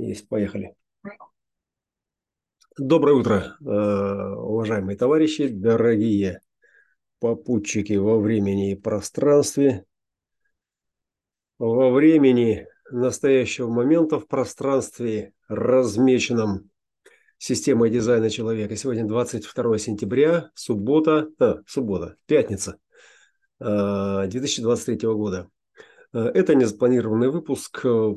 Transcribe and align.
Есть, 0.00 0.28
поехали. 0.28 0.74
Доброе 2.78 3.16
утро, 3.16 3.56
э, 3.60 3.64
уважаемые 3.64 4.96
товарищи, 4.96 5.48
дорогие 5.48 6.40
попутчики 7.18 7.92
во 7.92 8.18
времени 8.18 8.72
и 8.72 8.76
пространстве. 8.76 9.84
Во 11.58 11.90
времени 11.90 12.66
настоящего 12.90 13.68
момента 13.68 14.18
в 14.18 14.26
пространстве, 14.26 15.34
размеченном 15.48 16.70
системой 17.36 17.90
дизайна 17.90 18.30
человека. 18.30 18.76
Сегодня 18.76 19.04
22 19.04 19.78
сентября, 19.78 20.50
суббота, 20.54 21.28
а, 21.38 21.58
суббота, 21.66 22.16
пятница 22.24 22.78
2023 23.58 24.96
э, 24.96 25.12
года. 25.12 25.50
Э, 26.12 26.30
это 26.34 26.54
не 26.54 26.64
запланированный 26.64 27.30
выпуск, 27.30 27.80
э, 27.84 28.14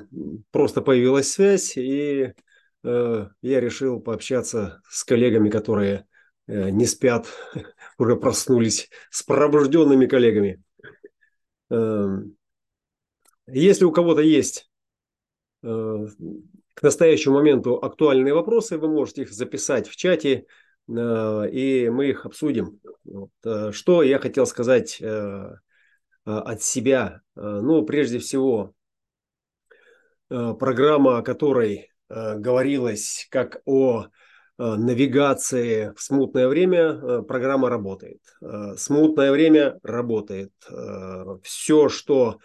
просто 0.52 0.82
появилась 0.82 1.32
связь, 1.32 1.78
и 1.78 2.34
э, 2.84 3.28
я 3.42 3.60
решил 3.60 4.00
пообщаться 4.00 4.82
с 4.90 5.04
коллегами, 5.04 5.50
которые 5.50 6.08
не 6.46 6.86
спят, 6.88 7.28
уже 7.98 8.18
проснулись, 8.18 8.90
с 9.10 9.24
пробужденными 9.24 10.08
коллегами. 10.08 10.62
Эм, 11.70 12.36
если 13.48 13.86
у 13.86 13.94
кого-то 13.94 14.22
есть 14.22 14.70
к 15.62 16.82
настоящему 16.82 17.36
моменту 17.36 17.78
актуальные 17.78 18.34
вопросы, 18.34 18.78
вы 18.78 18.90
можете 18.90 19.22
их 19.22 19.32
записать 19.32 19.88
в 19.88 19.96
чате, 19.96 20.46
и 20.90 21.90
мы 21.90 22.10
их 22.10 22.26
обсудим. 22.26 22.82
Что 23.72 24.04
я 24.04 24.20
хотел 24.20 24.46
сказать 24.46 25.02
от 26.26 26.62
себя. 26.62 27.22
Э, 27.36 27.42
ну, 27.42 27.84
прежде 27.84 28.20
всего, 28.20 28.74
э, 30.30 30.54
программа, 30.60 31.18
о 31.18 31.24
которой 31.24 31.90
говорилось 32.10 33.28
как 33.32 33.62
о 33.66 34.06
навигации 34.60 35.94
в 35.96 36.02
смутное 36.02 36.48
время, 36.48 37.24
программа 37.24 37.70
работает. 37.70 38.20
Смутное 38.78 39.32
время 39.32 39.80
работает. 39.82 40.52
Все, 41.42 41.90
что 41.90 42.38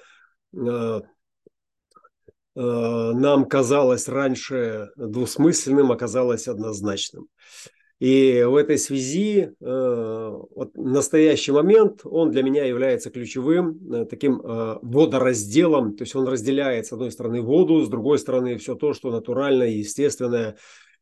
нам 2.55 3.45
казалось 3.45 4.09
раньше 4.09 4.89
двусмысленным, 4.97 5.93
оказалось 5.93 6.49
однозначным. 6.49 7.29
И 7.99 8.45
в 8.45 8.55
этой 8.55 8.79
связи 8.79 9.51
э, 9.61 10.39
вот 10.55 10.77
настоящий 10.77 11.51
момент, 11.51 12.03
он 12.05 12.31
для 12.31 12.45
меня 12.45 12.65
является 12.65 13.11
ключевым 13.11 13.93
э, 13.93 14.05
таким 14.05 14.41
э, 14.41 14.79
водоразделом, 14.83 15.97
то 15.97 16.03
есть 16.03 16.15
он 16.15 16.29
разделяет 16.29 16.87
с 16.87 16.93
одной 16.93 17.11
стороны 17.11 17.43
воду, 17.43 17.85
с 17.85 17.89
другой 17.89 18.21
стороны 18.21 18.57
все 18.57 18.77
то, 18.77 18.93
что 18.93 19.11
натуральное, 19.11 19.71
естественное, 19.71 20.57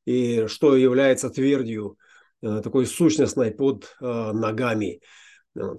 и 0.06 0.46
что 0.46 0.74
является 0.74 1.28
твердью, 1.28 1.98
такой 2.40 2.86
сущностной 2.86 3.50
под 3.50 3.96
ногами. 4.00 5.00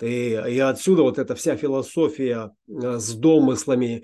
И, 0.02 0.42
и 0.50 0.60
отсюда 0.60 1.04
вот 1.04 1.18
эта 1.18 1.34
вся 1.34 1.56
философия 1.56 2.52
с 2.68 3.14
домыслами, 3.14 4.04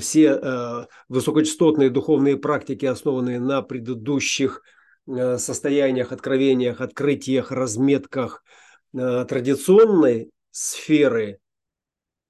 все 0.00 0.86
высокочастотные 1.08 1.88
духовные 1.88 2.36
практики, 2.36 2.84
основанные 2.84 3.40
на 3.40 3.62
предыдущих 3.62 4.62
Э, 4.62 4.80
состояниях, 5.06 6.12
откровениях, 6.12 6.80
открытиях, 6.80 7.50
разметках 7.50 8.42
э, 8.94 9.24
традиционной 9.28 10.30
сферы 10.50 11.38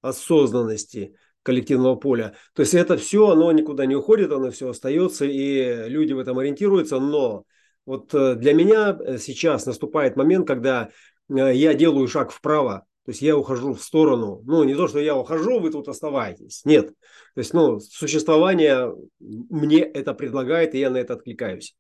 осознанности 0.01 1.15
коллективного 1.43 1.97
поля. 1.97 2.35
То 2.55 2.63
есть 2.63 2.75
это 2.75 2.97
все, 2.97 3.31
оно 3.31 3.51
никуда 3.53 3.87
не 3.87 3.97
уходит, 3.97 4.33
оно 4.33 4.51
все 4.51 4.71
остается, 4.71 5.25
и 5.25 5.89
люди 5.89 6.13
в 6.13 6.19
этом 6.19 6.39
ориентируются. 6.39 6.99
Но 6.99 7.45
вот 7.85 8.15
э, 8.15 8.37
для 8.37 8.55
меня 8.55 8.99
сейчас 9.19 9.67
наступает 9.67 10.17
момент, 10.17 10.47
когда 10.47 10.89
я 11.29 11.75
делаю 11.75 12.09
шаг 12.09 12.31
вправо, 12.31 12.85
то 13.05 13.11
есть 13.11 13.21
я 13.21 13.37
ухожу 13.37 13.75
в 13.75 13.83
сторону. 13.83 14.43
Ну, 14.45 14.63
не 14.63 14.75
то, 14.75 14.87
что 14.87 15.01
я 15.01 15.17
ухожу, 15.17 15.59
вы 15.59 15.71
тут 15.71 15.89
оставайтесь. 15.89 16.63
Нет. 16.65 16.89
То 17.35 17.39
есть, 17.39 17.53
ну, 17.53 17.81
существование 17.81 18.95
мне 19.19 19.81
это 19.81 20.15
предлагает, 20.15 20.75
и 20.75 20.79
я 20.79 20.91
на 20.91 20.99
это 20.99 21.15
откликаюсь. 21.15 21.75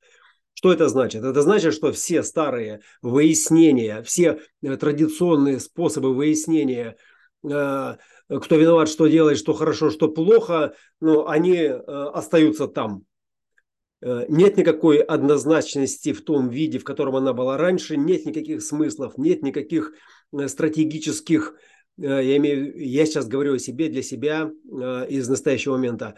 Что 0.54 0.72
это 0.72 0.88
значит? 0.88 1.24
Это 1.24 1.42
значит, 1.42 1.74
что 1.74 1.92
все 1.92 2.22
старые 2.22 2.80
выяснения, 3.00 4.02
все 4.02 4.40
э, 4.62 4.76
традиционные 4.76 5.60
способы 5.60 6.14
выяснения, 6.14 6.96
э, 7.42 7.96
кто 8.28 8.56
виноват, 8.56 8.88
что 8.88 9.06
делает, 9.06 9.38
что 9.38 9.54
хорошо, 9.54 9.90
что 9.90 10.08
плохо, 10.08 10.74
ну, 11.00 11.26
они 11.26 11.56
э, 11.56 11.76
остаются 11.78 12.68
там. 12.68 13.04
Нет 14.28 14.56
никакой 14.56 14.98
однозначности 14.98 16.12
в 16.12 16.24
том 16.24 16.48
виде, 16.48 16.80
в 16.80 16.84
котором 16.84 17.14
она 17.14 17.32
была 17.32 17.56
раньше, 17.56 17.96
нет 17.96 18.26
никаких 18.26 18.60
смыслов, 18.60 19.16
нет 19.16 19.44
никаких 19.44 19.92
стратегических, 20.46 21.54
я, 21.96 22.36
имею, 22.36 22.76
я 22.84 23.06
сейчас 23.06 23.28
говорю 23.28 23.54
о 23.54 23.58
себе, 23.60 23.88
для 23.88 24.02
себя 24.02 24.50
из 25.08 25.28
настоящего 25.28 25.74
момента, 25.74 26.16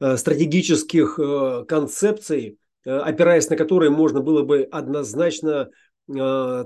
стратегических 0.00 1.20
концепций, 1.68 2.56
опираясь 2.88 3.50
на 3.50 3.56
которые 3.56 3.90
можно 3.90 4.20
было 4.20 4.42
бы 4.42 4.62
однозначно 4.70 5.68
э, 6.08 6.64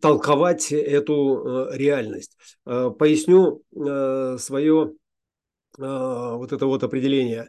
толковать 0.00 0.70
эту 0.72 1.70
э, 1.70 1.76
реальность. 1.76 2.36
Поясню 2.64 3.62
свое 4.38 4.92
вот 5.78 6.52
это 6.52 6.66
вот 6.66 6.84
определение. 6.84 7.48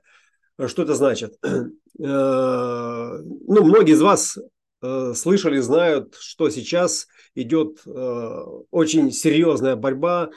Что 0.67 0.83
это 0.83 0.95
значит? 0.95 1.38
Ну, 1.95 3.63
многие 3.66 3.94
из 3.94 4.01
вас 4.01 4.39
слышали, 4.81 5.59
знают, 5.59 6.16
что 6.19 6.50
сейчас 6.50 7.06
идет 7.35 7.85
очень 7.85 9.12
серьезная 9.12 9.75
борьба 9.75 10.31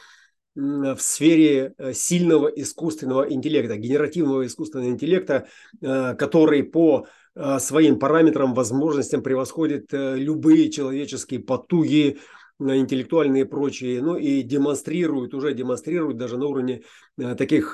в 0.54 0.98
сфере 0.98 1.74
сильного 1.94 2.48
искусственного 2.48 3.32
интеллекта, 3.32 3.78
генеративного 3.78 4.44
искусственного 4.44 4.90
интеллекта, 4.90 5.48
который 5.80 6.62
по 6.62 7.06
Э, 7.06 7.25
своим 7.58 7.98
параметрам, 7.98 8.54
возможностям 8.54 9.22
превосходит 9.22 9.92
э, 9.92 10.16
любые 10.16 10.70
человеческие 10.70 11.40
потуги, 11.40 12.18
э, 12.58 12.76
интеллектуальные 12.76 13.42
и 13.42 13.46
прочие, 13.46 14.00
ну 14.02 14.16
и 14.16 14.42
демонстрирует, 14.42 15.34
уже 15.34 15.52
демонстрирует 15.52 16.16
даже 16.16 16.38
на 16.38 16.46
уровне 16.46 16.82
таких 17.36 17.72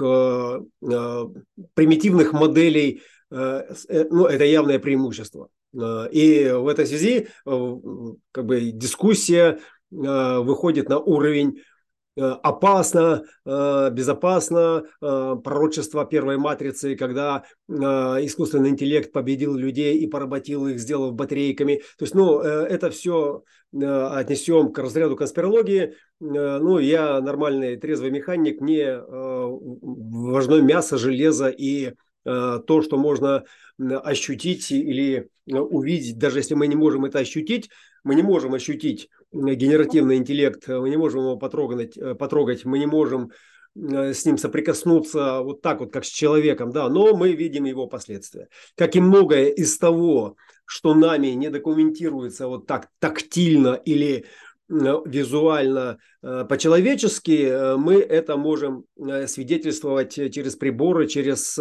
примитивных 1.74 2.32
моделей, 2.32 3.02
ну 3.30 4.26
это 4.26 4.44
явное 4.44 4.78
преимущество. 4.78 5.48
И 5.74 6.52
в 6.54 6.68
этой 6.68 6.86
связи 6.86 7.28
как 7.44 8.44
бы 8.44 8.72
дискуссия 8.72 9.58
выходит 9.90 10.88
на 10.88 10.98
уровень 10.98 11.58
Э, 11.58 11.71
опасно, 12.16 13.24
э, 13.44 13.90
безопасно, 13.90 14.84
э, 15.00 15.36
пророчество 15.42 16.04
первой 16.04 16.36
матрицы, 16.36 16.94
когда 16.96 17.44
искусственный 17.68 18.68
интеллект 18.68 19.12
победил 19.12 19.54
людей 19.54 19.98
и 19.98 20.06
поработил 20.06 20.66
их, 20.66 20.78
сделав 20.78 21.14
батарейками. 21.14 21.82
То 21.96 22.04
есть, 22.04 22.14
ну, 22.14 22.40
это 22.40 22.90
все 22.90 23.44
отнесем 23.72 24.72
к 24.72 24.78
разряду 24.78 25.16
конспирологии. 25.16 25.94
Ну, 26.20 26.78
я 26.78 27.20
нормальный 27.22 27.76
трезвый 27.76 28.10
механик, 28.10 28.60
мне 28.60 29.00
важно 29.00 30.60
мясо, 30.60 30.98
железо 30.98 31.48
и 31.48 31.94
то, 32.24 32.82
что 32.82 32.98
можно 32.98 33.44
ощутить 33.78 34.70
или 34.70 35.30
увидеть, 35.46 36.18
даже 36.18 36.40
если 36.40 36.54
мы 36.54 36.66
не 36.66 36.76
можем 36.76 37.06
это 37.06 37.20
ощутить, 37.20 37.70
мы 38.04 38.14
не 38.14 38.22
можем 38.22 38.52
ощутить 38.52 39.08
генеративный 39.32 40.16
интеллект, 40.16 40.68
мы 40.68 40.90
не 40.90 40.96
можем 40.96 41.20
его 41.20 41.36
потрогать, 41.36 41.96
э, 41.96 42.14
потрогать 42.14 42.64
мы 42.64 42.78
не 42.78 42.86
можем 42.86 43.30
э, 43.74 44.12
с 44.12 44.24
ним 44.24 44.38
соприкоснуться 44.38 45.40
вот 45.40 45.62
так 45.62 45.80
вот, 45.80 45.92
как 45.92 46.04
с 46.04 46.08
человеком, 46.08 46.70
да, 46.70 46.88
но 46.88 47.16
мы 47.16 47.32
видим 47.32 47.64
его 47.64 47.86
последствия. 47.86 48.48
Как 48.76 48.94
и 48.96 49.00
многое 49.00 49.48
из 49.48 49.78
того, 49.78 50.36
что 50.64 50.94
нами 50.94 51.28
не 51.28 51.50
документируется 51.50 52.46
вот 52.46 52.66
так 52.66 52.88
тактильно 52.98 53.74
или 53.84 54.26
э, 54.70 54.96
визуально 55.06 55.98
по-человечески, 56.20 57.76
мы 57.76 57.94
это 57.94 58.36
можем 58.36 58.84
свидетельствовать 59.26 60.14
через 60.14 60.54
приборы, 60.54 61.08
через 61.08 61.58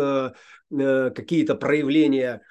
какие-то 0.69 1.55
проявления 1.55 2.41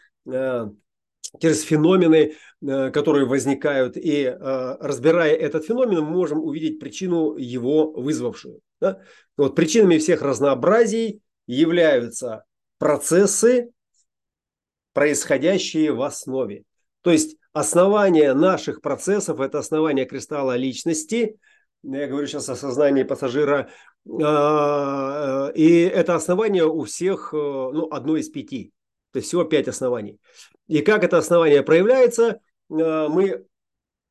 через 1.38 1.62
феномены, 1.62 2.34
э, 2.62 2.90
которые 2.90 3.26
возникают. 3.26 3.96
И 3.96 4.24
э, 4.24 4.76
разбирая 4.80 5.34
этот 5.34 5.64
феномен, 5.64 6.02
мы 6.02 6.10
можем 6.10 6.40
увидеть 6.40 6.80
причину 6.80 7.36
его 7.36 7.92
вызвавшую. 7.92 8.60
Да? 8.80 9.00
Вот 9.36 9.54
причинами 9.54 9.98
всех 9.98 10.22
разнообразий 10.22 11.22
являются 11.46 12.44
процессы, 12.78 13.70
происходящие 14.92 15.92
в 15.92 16.02
основе. 16.02 16.64
То 17.02 17.10
есть 17.10 17.36
основание 17.52 18.34
наших 18.34 18.80
процессов– 18.80 19.40
это 19.40 19.58
основание 19.58 20.04
кристалла 20.04 20.56
личности. 20.56 21.38
Я 21.82 22.08
говорю 22.08 22.26
сейчас 22.26 22.48
о 22.48 22.56
сознании 22.56 23.04
пассажира. 23.04 23.70
Э, 24.06 25.52
и 25.54 25.82
это 25.82 26.14
основание 26.16 26.66
у 26.66 26.84
всех 26.84 27.32
ну, 27.32 27.88
одно 27.90 28.16
из 28.16 28.28
пяти. 28.28 28.72
То 29.12 29.18
есть 29.18 29.28
всего 29.28 29.44
пять 29.44 29.68
оснований. 29.68 30.18
И 30.68 30.80
как 30.82 31.04
это 31.04 31.18
основание 31.18 31.62
проявляется, 31.62 32.40
мы 32.68 33.44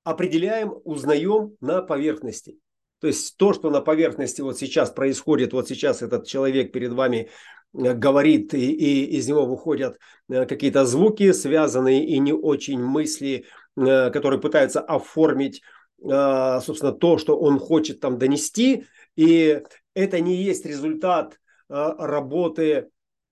определяем, 0.04 0.74
узнаем 0.84 1.56
на 1.62 1.82
поверхности. 1.82 2.60
То 3.00 3.08
есть 3.08 3.38
то, 3.38 3.54
что 3.54 3.70
на 3.70 3.82
поверхности 3.82 4.42
вот 4.42 4.58
сейчас 4.58 4.90
происходит, 4.92 5.54
вот 5.54 5.68
сейчас 5.68 6.02
этот 6.02 6.28
человек 6.28 6.72
перед 6.72 6.92
вами 6.92 7.30
э, 7.74 7.94
говорит, 7.94 8.54
и, 8.54 8.72
и 8.72 9.18
из 9.18 9.28
него 9.28 9.46
выходят 9.46 9.98
э, 10.30 10.46
какие-то 10.46 10.86
звуки, 10.86 11.32
связанные 11.32 12.06
и 12.06 12.20
не 12.20 12.34
очень 12.34 12.82
мысли, 12.82 13.46
э, 13.78 14.10
которые 14.12 14.42
пытаются 14.42 14.82
оформить, 14.82 15.62
собственно, 16.02 16.94
то, 16.94 17.18
что 17.18 17.38
он 17.38 17.60
хочет 17.60 18.00
там 18.00 18.18
донести. 18.18 18.86
И 19.18 19.62
это 19.94 20.22
не 20.22 20.36
есть 20.36 20.66
результат 20.66 21.38
работы 21.68 22.88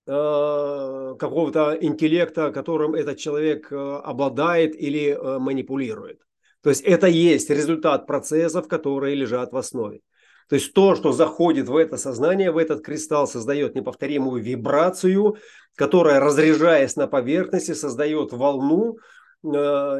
какого-то 0.08 1.76
интеллекта, 1.78 2.50
которым 2.50 2.94
этот 2.94 3.18
человек 3.18 3.70
обладает 3.70 4.74
или 4.74 5.14
манипулирует. 5.38 6.20
То 6.62 6.70
есть 6.70 6.82
это 6.82 7.06
есть 7.08 7.50
результат 7.50 8.06
процессов, 8.06 8.68
которые 8.68 9.14
лежат 9.14 9.52
в 9.52 9.56
основе. 9.56 10.00
То 10.48 10.54
есть 10.54 10.72
то, 10.72 10.94
что 10.94 11.12
заходит 11.12 11.68
в 11.68 11.76
это 11.76 11.96
сознание, 11.98 12.50
в 12.50 12.56
этот 12.56 12.82
кристалл, 12.82 13.26
создает 13.26 13.74
неповторимую 13.74 14.42
вибрацию, 14.42 15.36
которая, 15.76 16.20
разряжаясь 16.20 16.96
на 16.96 17.06
поверхности, 17.06 17.72
создает 17.72 18.32
волну 18.32 18.96
э, 19.44 19.48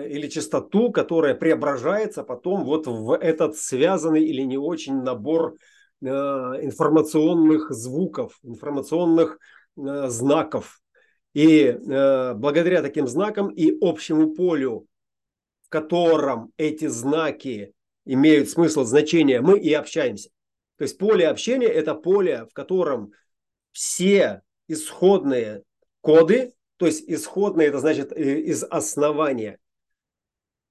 или 0.08 0.26
частоту, 0.28 0.90
которая 0.90 1.34
преображается 1.34 2.24
потом 2.24 2.64
вот 2.64 2.86
в 2.86 3.14
этот 3.14 3.56
связанный 3.56 4.24
или 4.24 4.40
не 4.42 4.56
очень 4.56 5.02
набор 5.02 5.54
э, 6.00 6.06
информационных 6.06 7.70
звуков, 7.70 8.38
информационных 8.42 9.34
э, 9.34 9.36
знаков. 9.78 10.80
И 11.34 11.62
э, 11.64 12.34
благодаря 12.34 12.82
таким 12.82 13.06
знакам 13.06 13.48
и 13.48 13.76
общему 13.80 14.34
полю 14.34 14.88
в 15.68 15.70
котором 15.70 16.50
эти 16.56 16.86
знаки 16.86 17.74
имеют 18.06 18.48
смысл, 18.48 18.84
значение, 18.84 19.42
мы 19.42 19.58
и 19.58 19.74
общаемся. 19.74 20.30
То 20.78 20.84
есть 20.84 20.96
поле 20.96 21.28
общения– 21.28 21.66
это 21.68 21.94
поле, 21.94 22.46
в 22.50 22.54
котором 22.54 23.12
все 23.72 24.40
исходные 24.66 25.64
коды, 26.00 26.54
то 26.78 26.86
есть 26.86 27.04
исходные, 27.06 27.68
это 27.68 27.80
значит 27.80 28.12
э, 28.12 28.40
из 28.40 28.64
основания, 28.64 29.58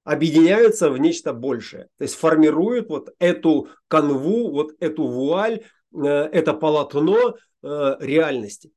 объединяются 0.02 0.90
в 0.90 0.98
нечто 0.98 1.32
большее. 1.32 1.84
То 1.96 2.02
есть 2.02 2.16
формируют 2.16 2.88
вот 2.88 3.14
эту 3.20 3.68
канву, 3.86 4.50
вот 4.50 4.72
эту 4.80 5.06
вуаль, 5.06 5.62
э, 5.94 6.06
это 6.08 6.54
полотно 6.54 7.36
э, 7.62 7.96
реальности. 8.00 8.72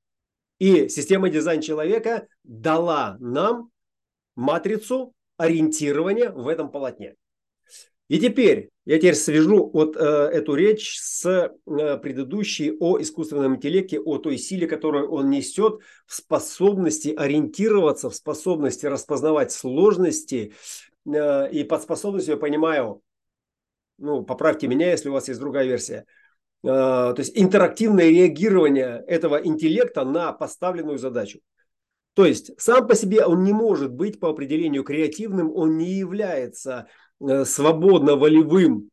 И 0.61 0.89
система 0.89 1.31
дизайн 1.31 1.59
человека 1.59 2.27
дала 2.43 3.17
нам 3.19 3.71
матрицу 4.35 5.15
ориентирования 5.35 6.29
в 6.29 6.47
этом 6.47 6.69
полотне. 6.69 7.15
И 8.09 8.19
теперь 8.19 8.69
я 8.85 8.99
теперь 8.99 9.15
свяжу 9.15 9.71
вот 9.73 9.95
э, 9.95 9.99
эту 9.99 10.53
речь 10.53 10.99
с 10.99 11.25
э, 11.25 11.97
предыдущей 11.97 12.77
о 12.79 13.01
искусственном 13.01 13.55
интеллекте, 13.55 13.99
о 13.99 14.19
той 14.19 14.37
силе, 14.37 14.67
которую 14.67 15.09
он 15.09 15.31
несет 15.31 15.79
в 16.05 16.13
способности 16.13 17.09
ориентироваться, 17.09 18.11
в 18.11 18.15
способности 18.15 18.85
распознавать 18.85 19.51
сложности. 19.51 20.53
Э, 21.11 21.49
и 21.51 21.63
под 21.63 21.81
способностью 21.81 22.35
я 22.35 22.39
понимаю, 22.39 23.01
ну, 23.97 24.23
поправьте 24.23 24.67
меня, 24.67 24.91
если 24.91 25.09
у 25.09 25.13
вас 25.13 25.27
есть 25.27 25.39
другая 25.39 25.65
версия, 25.65 26.05
то 26.63 27.15
есть 27.17 27.31
интерактивное 27.35 28.09
реагирование 28.09 29.03
этого 29.07 29.37
интеллекта 29.43 30.05
на 30.05 30.31
поставленную 30.31 30.99
задачу. 30.99 31.39
То 32.13 32.25
есть 32.25 32.51
сам 32.57 32.87
по 32.87 32.95
себе 32.95 33.25
он 33.25 33.43
не 33.43 33.53
может 33.53 33.91
быть 33.91 34.19
по 34.19 34.29
определению 34.29 34.83
креативным, 34.83 35.51
он 35.55 35.77
не 35.77 35.93
является 35.93 36.87
э, 37.21 37.45
свободно 37.45 38.15
волевым 38.15 38.89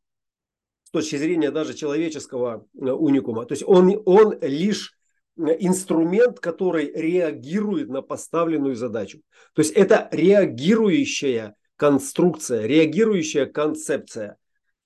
с 0.85 0.91
точки 0.91 1.17
зрения 1.17 1.51
даже 1.51 1.75
человеческого 1.75 2.67
э, 2.75 2.91
уникума. 2.91 3.45
То 3.45 3.53
есть 3.53 3.65
он, 3.67 4.01
он 4.05 4.39
лишь 4.41 4.97
э, 5.37 5.57
инструмент, 5.59 6.39
который 6.39 6.93
реагирует 6.95 7.89
на 7.89 8.03
поставленную 8.03 8.77
задачу. 8.77 9.21
То 9.55 9.63
есть 9.63 9.73
это 9.73 10.09
реагирующая 10.13 11.57
конструкция, 11.75 12.67
реагирующая 12.67 13.47
концепция. 13.47 14.37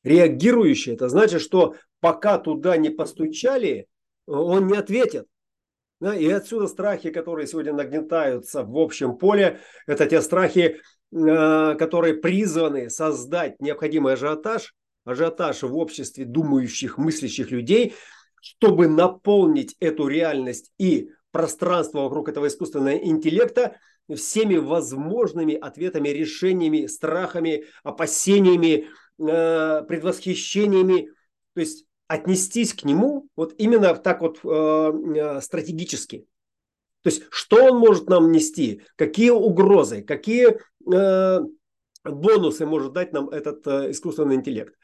Реагирующая– 0.04 0.94
это 0.94 1.08
значит, 1.08 1.42
что 1.42 1.74
пока 2.02 2.36
туда 2.36 2.76
не 2.76 2.90
постучали, 2.90 3.86
он 4.26 4.66
не 4.66 4.76
ответит. 4.76 5.26
И 6.02 6.28
отсюда 6.28 6.66
страхи, 6.66 7.10
которые 7.10 7.46
сегодня 7.46 7.72
нагнетаются 7.72 8.64
в 8.64 8.76
общем 8.76 9.16
поле, 9.16 9.60
это 9.86 10.06
те 10.06 10.20
страхи, 10.20 10.80
э, 11.12 11.74
которые 11.78 12.14
призваны 12.14 12.90
создать 12.90 13.60
необходимый 13.60 14.14
ажиотаж, 14.14 14.74
ажиотаж 15.04 15.62
в 15.62 15.76
обществе 15.76 16.24
думающих, 16.24 16.98
мыслящих 16.98 17.52
людей, 17.52 17.94
чтобы 18.40 18.88
наполнить 18.88 19.76
эту 19.78 20.08
реальность 20.08 20.72
и 20.78 21.10
пространство 21.30 22.00
вокруг 22.00 22.28
этого 22.28 22.48
искусственного 22.48 22.96
интеллекта 22.96 23.76
всеми 24.12 24.56
возможными 24.56 25.54
ответами, 25.54 26.08
решениями, 26.08 26.86
страхами, 26.86 27.66
опасениями, 27.84 28.88
э, 29.20 29.84
предвосхищениями. 29.84 31.10
То 31.54 31.60
есть 31.60 31.86
отнестись 32.12 32.74
к 32.74 32.84
нему 32.84 33.28
вот 33.36 33.54
именно 33.58 33.94
так 33.94 34.20
вот 34.20 34.40
э, 34.44 34.48
э, 34.48 35.40
стратегически. 35.40 36.26
То 37.02 37.10
есть, 37.10 37.22
что 37.30 37.64
он 37.64 37.78
может 37.78 38.08
нам 38.08 38.30
нести, 38.30 38.82
какие 38.96 39.30
угрозы, 39.30 40.02
какие 40.02 40.58
э, 40.94 41.40
бонусы 42.04 42.66
может 42.66 42.92
дать 42.92 43.12
нам 43.12 43.30
этот 43.30 43.66
э, 43.66 43.90
искусственный 43.90 44.36
интеллект. 44.36 44.74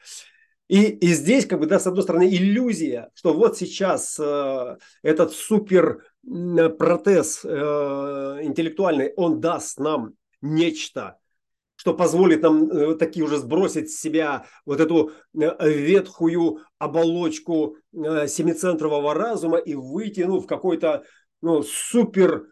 И, 0.67 0.85
и 0.85 1.07
здесь, 1.13 1.45
как 1.45 1.59
бы, 1.59 1.67
да, 1.67 1.79
с 1.79 1.87
одной 1.87 2.03
стороны, 2.03 2.27
иллюзия, 2.27 3.09
что 3.13 3.33
вот 3.33 3.57
сейчас 3.57 4.19
э, 4.19 4.77
этот 5.03 5.31
супер 5.31 6.03
протез 6.23 7.41
э, 7.43 7.47
интеллектуальный, 8.41 9.13
он 9.15 9.39
даст 9.39 9.79
нам 9.79 10.13
нечто, 10.41 11.17
что 11.79 11.93
позволит 11.93 12.41
нам 12.41 12.69
э, 12.69 12.95
такие 12.95 13.23
уже 13.23 13.37
сбросить 13.37 13.89
с 13.89 14.01
себя 14.01 14.45
вот 14.65 14.81
эту 14.81 15.13
э, 15.33 15.69
ветхую 15.69 16.59
оболочку 16.77 17.77
э, 17.93 18.27
семицентрового 18.27 19.13
разума 19.13 19.57
и 19.59 19.75
выйти 19.75 20.21
ну, 20.21 20.41
в 20.41 20.45
какой-то 20.45 21.03
ну, 21.41 21.63
супер 21.63 22.47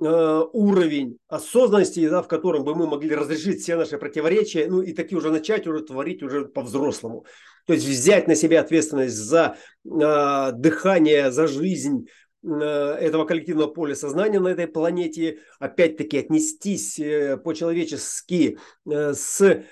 уровень 0.00 1.18
осознанности, 1.28 2.08
да, 2.08 2.22
в 2.22 2.26
котором 2.26 2.64
бы 2.64 2.74
мы 2.74 2.88
могли 2.88 3.14
разрешить 3.14 3.60
все 3.60 3.76
наши 3.76 3.98
противоречия, 3.98 4.66
ну 4.68 4.82
и 4.82 4.94
такие 4.94 5.16
уже 5.16 5.30
начать 5.30 5.68
уже 5.68 5.84
творить 5.84 6.24
уже 6.24 6.46
по-взрослому. 6.46 7.24
То 7.66 7.74
есть 7.74 7.86
взять 7.86 8.26
на 8.26 8.34
себя 8.34 8.62
ответственность 8.62 9.14
за 9.14 9.56
э, 9.84 10.52
дыхание, 10.54 11.30
за 11.30 11.46
жизнь, 11.46 12.08
этого 12.44 13.24
коллективного 13.24 13.68
поля 13.68 13.94
сознания 13.94 14.40
на 14.40 14.48
этой 14.48 14.66
планете, 14.66 15.38
опять-таки 15.60 16.18
отнестись 16.18 16.98
э, 16.98 17.36
по-человечески 17.36 18.58
э, 18.90 19.12
с 19.14 19.64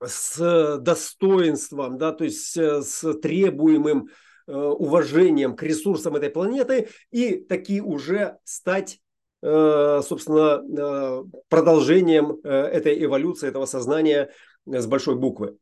с 0.00 0.78
достоинством, 0.78 1.98
да, 1.98 2.12
то 2.12 2.22
есть 2.22 2.56
с 2.56 3.14
требуемым 3.14 4.10
уважением 4.46 5.56
к 5.56 5.62
ресурсам 5.64 6.14
этой 6.14 6.30
планеты 6.30 6.90
и 7.10 7.34
таки 7.34 7.80
уже 7.80 8.38
стать, 8.44 9.00
собственно, 9.42 11.24
продолжением 11.48 12.38
этой 12.44 13.04
эволюции, 13.04 13.48
этого 13.48 13.66
сознания 13.66 14.30
с 14.66 14.86
большой 14.86 15.16
буквы. 15.16 15.58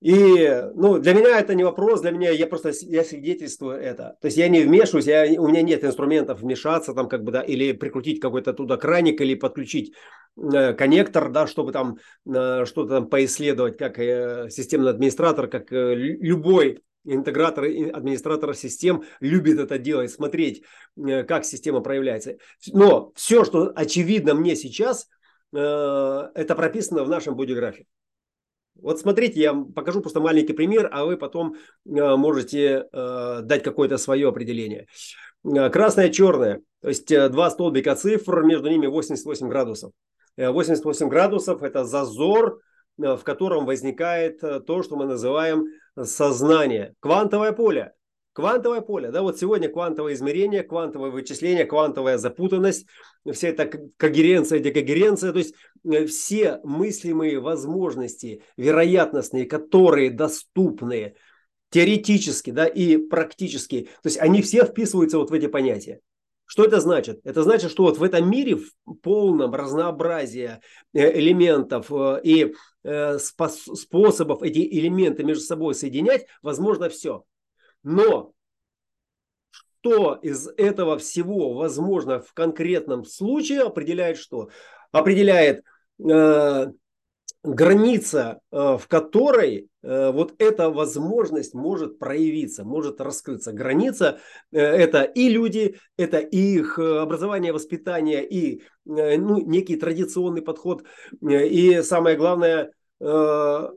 И 0.00 0.62
ну, 0.74 0.98
для 0.98 1.12
меня 1.12 1.40
это 1.40 1.56
не 1.56 1.64
вопрос, 1.64 2.02
для 2.02 2.12
меня 2.12 2.30
я 2.30 2.46
просто 2.46 2.72
я 2.82 3.02
свидетельствую 3.02 3.78
это. 3.78 4.16
То 4.20 4.26
есть 4.26 4.36
я 4.36 4.48
не 4.48 4.60
вмешиваюсь, 4.60 5.06
я, 5.06 5.24
у 5.40 5.48
меня 5.48 5.62
нет 5.62 5.82
инструментов 5.82 6.40
вмешаться 6.40 6.94
там 6.94 7.08
как 7.08 7.24
бы 7.24 7.32
да, 7.32 7.42
или 7.42 7.72
прикрутить 7.72 8.20
какой-то 8.20 8.52
туда 8.52 8.76
краник 8.76 9.20
или 9.20 9.34
подключить 9.34 9.94
э, 10.36 10.72
коннектор, 10.74 11.30
да, 11.30 11.48
чтобы 11.48 11.72
там 11.72 11.96
э, 12.26 12.64
что-то 12.64 12.88
там 12.94 13.08
поисследовать, 13.08 13.76
как 13.76 13.98
э, 13.98 14.48
системный 14.50 14.90
администратор, 14.90 15.48
как 15.48 15.72
э, 15.72 15.94
любой 15.96 16.80
интегратор 17.04 17.64
и 17.64 17.90
администратор 17.90 18.54
систем 18.54 19.02
любит 19.18 19.58
это 19.58 19.78
делать, 19.78 20.12
смотреть, 20.12 20.62
э, 20.96 21.24
как 21.24 21.44
система 21.44 21.80
проявляется. 21.80 22.36
Но 22.72 23.10
все, 23.16 23.44
что 23.44 23.72
очевидно 23.74 24.34
мне 24.34 24.54
сейчас, 24.54 25.08
э, 25.52 25.58
это 25.58 26.54
прописано 26.54 27.02
в 27.02 27.08
нашем 27.08 27.34
бодиграфе. 27.34 27.86
Вот 28.80 29.00
смотрите, 29.00 29.40
я 29.40 29.54
покажу 29.54 30.00
просто 30.00 30.20
маленький 30.20 30.52
пример, 30.52 30.88
а 30.92 31.04
вы 31.04 31.16
потом 31.16 31.54
э, 31.54 32.16
можете 32.16 32.86
э, 32.92 33.40
дать 33.42 33.62
какое-то 33.62 33.98
свое 33.98 34.28
определение. 34.28 34.86
Э, 35.44 35.68
красное, 35.70 36.10
черное, 36.10 36.62
то 36.80 36.88
есть 36.88 37.08
два 37.08 37.50
столбика 37.50 37.94
цифр, 37.96 38.42
между 38.42 38.68
ними 38.68 38.86
88 38.86 39.48
градусов. 39.48 39.92
88 40.36 41.08
градусов– 41.08 41.62
это 41.64 41.84
зазор, 41.84 42.60
в 42.96 43.18
котором 43.24 43.66
возникает 43.66 44.38
то, 44.40 44.82
что 44.84 44.94
мы 44.94 45.04
называем 45.04 45.64
сознание. 46.00 46.94
Квантовое 47.00 47.50
поле. 47.50 47.92
Квантовое 48.38 48.82
поле, 48.82 49.10
да, 49.10 49.22
вот 49.22 49.36
сегодня 49.36 49.68
квантовое 49.68 50.14
измерение, 50.14 50.62
квантовое 50.62 51.10
вычисление, 51.10 51.64
квантовая 51.64 52.18
запутанность, 52.18 52.86
вся 53.32 53.48
эта 53.48 53.66
когеренция, 53.96 54.60
декогеренция, 54.60 55.32
то 55.32 55.40
есть 55.40 55.56
э, 55.84 56.06
все 56.06 56.60
мыслимые 56.62 57.40
возможности, 57.40 58.44
вероятностные, 58.56 59.44
которые 59.44 60.12
доступны 60.12 61.16
теоретически, 61.70 62.50
да, 62.50 62.68
и 62.68 62.98
практически, 62.98 63.88
то 64.04 64.06
есть 64.06 64.18
они 64.18 64.40
все 64.42 64.64
вписываются 64.64 65.18
вот 65.18 65.30
в 65.30 65.34
эти 65.34 65.48
понятия. 65.48 65.98
Что 66.44 66.62
это 66.64 66.78
значит? 66.80 67.18
Это 67.24 67.42
значит, 67.42 67.72
что 67.72 67.82
вот 67.82 67.98
в 67.98 68.02
этом 68.04 68.30
мире 68.30 68.54
в 68.54 68.94
полном 69.02 69.52
разнообразии 69.52 70.60
э, 70.92 71.18
элементов 71.18 71.90
э, 71.90 72.20
и 72.22 72.54
способов 73.18 74.42
эти 74.42 74.60
элементы 74.60 75.24
между 75.24 75.42
собой 75.42 75.74
соединять 75.74 76.26
возможно 76.40 76.88
все. 76.88 77.24
Но 77.82 78.32
что 79.80 80.14
из 80.14 80.48
этого 80.56 80.98
всего 80.98 81.54
возможно 81.54 82.20
в 82.20 82.32
конкретном 82.32 83.04
случае 83.04 83.62
определяет 83.62 84.18
что? 84.18 84.50
Определяет 84.90 85.62
э, 85.98 86.66
граница, 87.44 88.40
э, 88.50 88.76
в 88.78 88.86
которой 88.88 89.68
э, 89.82 90.10
вот 90.10 90.34
эта 90.38 90.70
возможность 90.70 91.54
может 91.54 91.98
проявиться, 91.98 92.64
может 92.64 93.00
раскрыться. 93.00 93.52
Граница 93.52 94.18
э, 94.50 94.58
это 94.58 95.02
и 95.02 95.28
люди, 95.28 95.78
это 95.96 96.18
и 96.18 96.58
их 96.58 96.78
образование, 96.78 97.52
воспитание, 97.52 98.26
и 98.28 98.62
э, 98.86 99.16
ну, 99.16 99.38
некий 99.38 99.76
традиционный 99.76 100.42
подход, 100.42 100.84
э, 101.22 101.46
и 101.46 101.82
самое 101.82 102.16
главное 102.16 102.72
э, 103.00 103.68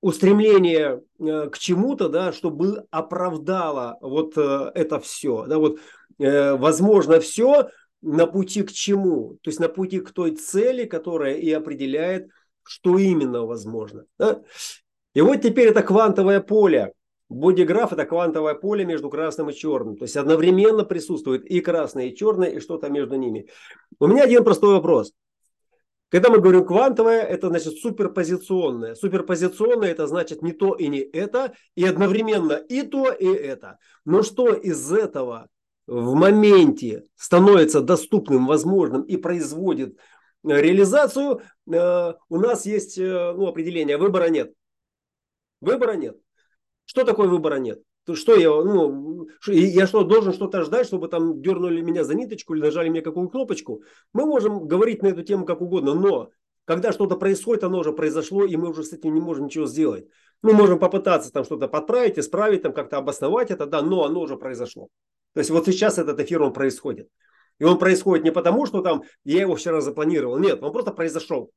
устремление 0.00 1.02
э, 1.18 1.48
к 1.50 1.58
чему-то, 1.58 2.08
да, 2.08 2.32
чтобы 2.32 2.84
оправдало 2.90 3.98
вот 4.00 4.36
э, 4.36 4.70
это 4.74 4.98
все. 5.00 5.46
Да, 5.46 5.58
вот, 5.58 5.78
э, 6.18 6.56
возможно, 6.56 7.20
все 7.20 7.68
на 8.02 8.26
пути 8.26 8.62
к 8.62 8.72
чему? 8.72 9.38
То 9.42 9.50
есть 9.50 9.60
на 9.60 9.68
пути 9.68 10.00
к 10.00 10.10
той 10.12 10.32
цели, 10.36 10.84
которая 10.84 11.34
и 11.34 11.50
определяет, 11.50 12.28
что 12.62 12.98
именно 12.98 13.44
возможно. 13.44 14.04
Да? 14.18 14.42
И 15.14 15.20
вот 15.20 15.42
теперь 15.42 15.68
это 15.68 15.82
квантовое 15.82 16.40
поле. 16.40 16.92
Бодиграф– 17.28 17.92
это 17.92 18.06
квантовое 18.06 18.54
поле 18.54 18.84
между 18.84 19.08
красным 19.08 19.50
и 19.50 19.54
черным. 19.54 19.96
То 19.96 20.04
есть 20.04 20.16
одновременно 20.16 20.84
присутствует 20.84 21.44
и 21.44 21.60
красное, 21.60 22.06
и 22.06 22.16
черное, 22.16 22.48
и 22.48 22.60
что-то 22.60 22.88
между 22.88 23.16
ними. 23.16 23.48
У 24.00 24.08
меня 24.08 24.24
один 24.24 24.42
простой 24.42 24.74
вопрос. 24.74 25.12
Когда 26.10 26.28
мы 26.28 26.40
говорим 26.40 26.66
квантовое, 26.66 27.22
это 27.22 27.48
значит 27.48 27.74
суперпозиционное. 27.78 28.96
Суперпозиционное 28.96 29.90
это 29.90 30.08
значит 30.08 30.42
не 30.42 30.52
то 30.52 30.74
и 30.74 30.88
не 30.88 30.98
это, 30.98 31.54
и 31.76 31.84
одновременно 31.84 32.54
и 32.54 32.82
то, 32.82 33.12
и 33.12 33.26
это. 33.26 33.78
Но 34.04 34.22
что 34.24 34.52
из 34.52 34.92
этого 34.92 35.48
в 35.86 36.14
моменте 36.14 37.04
становится 37.14 37.80
доступным, 37.80 38.46
возможным 38.48 39.02
и 39.02 39.16
производит 39.16 39.98
э, 39.98 40.60
реализацию, 40.60 41.42
э, 41.72 42.12
у 42.28 42.36
нас 42.40 42.66
есть 42.66 42.98
э, 42.98 43.32
ну, 43.32 43.46
определение, 43.46 43.96
выбора 43.96 44.30
нет. 44.30 44.52
Выбора 45.60 45.92
нет. 45.92 46.16
Что 46.86 47.04
такое 47.04 47.28
выбора 47.28 47.56
нет? 47.56 47.80
То 48.10 48.16
что 48.16 48.34
я, 48.34 48.48
ну, 48.48 49.28
я 49.46 49.86
что, 49.86 50.02
должен 50.02 50.32
что-то 50.32 50.64
ждать, 50.64 50.84
чтобы 50.84 51.06
там 51.06 51.40
дернули 51.40 51.80
меня 51.80 52.02
за 52.02 52.16
ниточку 52.16 52.54
или 52.54 52.62
нажали 52.62 52.88
мне 52.88 53.02
какую 53.02 53.28
кнопочку? 53.28 53.84
Мы 54.12 54.26
можем 54.26 54.66
говорить 54.66 55.00
на 55.00 55.06
эту 55.06 55.22
тему 55.22 55.44
как 55.44 55.60
угодно, 55.60 55.94
но 55.94 56.30
когда 56.64 56.90
что-то 56.90 57.14
происходит, 57.14 57.62
оно 57.62 57.78
уже 57.78 57.92
произошло, 57.92 58.44
и 58.44 58.56
мы 58.56 58.70
уже 58.70 58.82
с 58.82 58.92
этим 58.92 59.14
не 59.14 59.20
можем 59.20 59.44
ничего 59.44 59.66
сделать. 59.66 60.08
Мы 60.42 60.54
можем 60.54 60.80
попытаться 60.80 61.30
там 61.30 61.44
что-то 61.44 61.68
подправить, 61.68 62.18
исправить, 62.18 62.62
там 62.62 62.72
как-то 62.72 62.96
обосновать 62.96 63.52
это, 63.52 63.66
да, 63.66 63.80
но 63.80 64.04
оно 64.04 64.22
уже 64.22 64.36
произошло. 64.36 64.88
То 65.34 65.38
есть 65.38 65.50
вот 65.50 65.66
сейчас 65.66 65.98
этот 65.98 66.18
эфир, 66.18 66.42
он 66.42 66.52
происходит. 66.52 67.08
И 67.60 67.64
он 67.64 67.78
происходит 67.78 68.24
не 68.24 68.32
потому, 68.32 68.66
что 68.66 68.82
там 68.82 69.04
я 69.22 69.42
его 69.42 69.54
вчера 69.54 69.80
запланировал, 69.80 70.36
нет, 70.36 70.60
он 70.64 70.72
просто 70.72 70.90
произошел. 70.90 71.52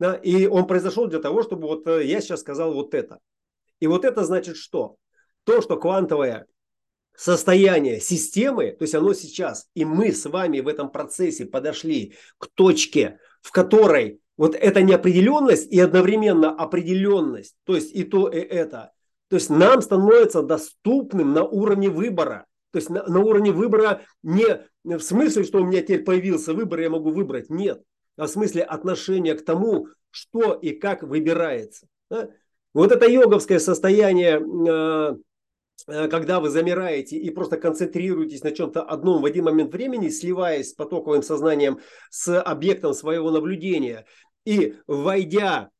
Да? 0.00 0.14
И 0.16 0.46
он 0.46 0.66
произошел 0.66 1.06
для 1.06 1.20
того, 1.20 1.44
чтобы 1.44 1.68
вот 1.68 1.86
э, 1.86 2.04
я 2.06 2.20
сейчас 2.20 2.40
сказал 2.40 2.74
вот 2.74 2.92
это. 2.92 3.20
И 3.78 3.86
вот 3.86 4.04
это 4.04 4.24
значит 4.24 4.56
что? 4.56 4.96
То, 5.46 5.62
что 5.62 5.76
квантовое 5.76 6.46
состояние 7.16 8.00
системы, 8.00 8.72
то 8.72 8.82
есть 8.82 8.94
оно 8.94 9.14
сейчас, 9.14 9.68
и 9.74 9.84
мы 9.84 10.12
с 10.12 10.26
вами 10.26 10.60
в 10.60 10.68
этом 10.68 10.90
процессе 10.90 11.46
подошли 11.46 12.14
к 12.38 12.48
точке, 12.48 13.20
в 13.40 13.52
которой 13.52 14.20
вот 14.36 14.54
эта 14.54 14.82
неопределенность 14.82 15.72
и 15.72 15.80
одновременно 15.80 16.50
определенность, 16.50 17.56
то 17.64 17.74
есть 17.74 17.94
и 17.94 18.04
то, 18.04 18.28
и 18.28 18.38
это, 18.38 18.92
то 19.28 19.36
есть 19.36 19.48
нам 19.48 19.80
становится 19.80 20.42
доступным 20.42 21.32
на 21.32 21.44
уровне 21.44 21.88
выбора. 21.88 22.46
То 22.72 22.78
есть 22.78 22.90
на, 22.90 23.04
на 23.04 23.20
уровне 23.20 23.52
выбора 23.52 24.02
не 24.22 24.66
в 24.84 25.00
смысле, 25.00 25.44
что 25.44 25.62
у 25.62 25.64
меня 25.64 25.80
теперь 25.80 26.04
появился 26.04 26.52
выбор, 26.52 26.80
я 26.80 26.90
могу 26.90 27.10
выбрать. 27.10 27.50
Нет. 27.50 27.82
А 28.16 28.26
в 28.26 28.28
смысле 28.28 28.62
отношения 28.62 29.34
к 29.34 29.44
тому, 29.44 29.88
что 30.10 30.52
и 30.52 30.72
как 30.72 31.02
выбирается. 31.02 31.86
Да? 32.10 32.30
Вот 32.72 32.92
это 32.92 33.08
йоговское 33.08 33.58
состояние 33.58 34.38
э, 34.38 35.16
когда 35.86 36.40
вы 36.40 36.50
замираете 36.50 37.16
и 37.16 37.30
просто 37.30 37.56
концентрируетесь 37.56 38.42
на 38.42 38.50
чем-то 38.50 38.82
одном 38.82 39.22
в 39.22 39.24
один 39.24 39.44
момент 39.44 39.72
времени, 39.72 40.08
сливаясь 40.08 40.70
с 40.70 40.74
потоковым 40.74 41.22
сознанием 41.22 41.80
с 42.10 42.40
объектом 42.40 42.94
своего 42.94 43.30
наблюдения 43.30 44.06
и 44.44 44.76
войдя 44.86 45.70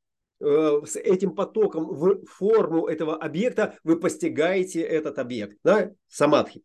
э, 0.41 0.81
с 0.87 0.97
этим 0.97 1.35
потоком 1.35 1.87
в 1.87 2.26
форму 2.26 2.87
этого 2.87 3.17
объекта, 3.17 3.79
вы 3.85 3.99
постигаете 3.99 4.83
этот 4.83 5.19
объект, 5.19 5.57
да, 5.65 5.93
самадхи. 6.09 6.62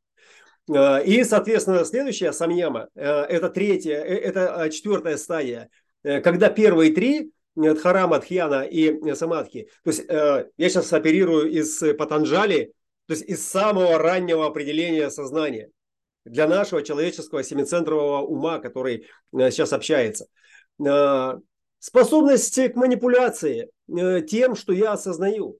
Э, 0.70 1.04
и, 1.04 1.24
соответственно, 1.24 1.86
следующая 1.86 2.34
самьяма, 2.34 2.90
это 2.96 3.50
третья, 3.50 3.98
это 3.98 4.70
четвертая 4.72 5.18
стадия, 5.18 5.70
когда 6.04 6.50
первые 6.50 6.94
три 6.94 7.32
Дхарама, 7.56 8.20
Дхьяна 8.20 8.64
и 8.64 9.14
Самадхи. 9.14 9.68
То 9.84 9.90
есть 9.90 10.06
я 10.08 10.70
сейчас 10.70 10.94
оперирую 10.94 11.52
из 11.52 11.84
Патанджали, 11.98 12.72
то 13.12 13.15
есть 13.15 13.27
из 13.27 13.46
самого 13.46 13.98
раннего 13.98 14.46
определения 14.46 15.10
сознания 15.10 15.70
для 16.24 16.48
нашего 16.48 16.82
человеческого 16.82 17.44
семицентрового 17.44 18.22
ума, 18.22 18.60
который 18.60 19.06
э, 19.38 19.51
сейчас 19.51 19.74
общается. 19.74 20.27
Э, 20.80 21.34
способность 21.80 22.56
к 22.56 22.75
манипуляции 22.75 23.70
э, 23.89 24.22
тем, 24.22 24.56
что 24.56 24.72
я 24.72 24.94
осознаю. 24.94 25.58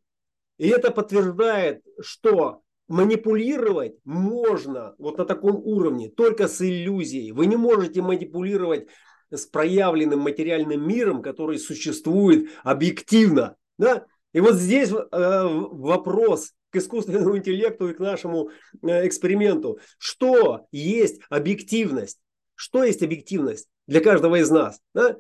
И 0.60 0.70
это 0.70 0.92
подтверждает, 0.92 1.84
что 2.00 2.62
манипулировать 2.88 3.96
можно 4.06 4.96
вот 4.98 5.18
на 5.18 5.26
таком 5.26 5.58
уровне 5.58 6.10
только 6.10 6.48
с 6.48 6.62
иллюзией. 6.62 7.34
Вы 7.34 7.48
не 7.48 7.58
можете 7.58 8.02
манипулировать 8.02 8.88
с 9.30 9.46
проявленным 9.46 10.22
материальным 10.22 10.88
миром, 10.88 11.22
который 11.22 11.60
существует 11.60 12.50
объективно. 12.64 13.58
Да? 13.78 14.06
И 14.32 14.40
вот 14.40 14.56
здесь 14.56 14.90
вопрос 14.90 16.54
к 16.72 16.78
искусственному 16.78 17.38
интеллекту 17.38 17.90
и 17.90 17.94
к 17.94 18.00
нашему 18.00 18.50
э, 18.82 19.08
эксперименту. 19.08 19.80
Что 19.98 20.68
есть 20.72 21.22
объективность? 21.30 22.20
Что 22.56 22.84
есть 22.84 23.04
объективность 23.04 23.68
для 23.88 24.02
каждого 24.02 24.40
из 24.40 24.50
нас? 24.50 24.80
Да? 24.94 25.18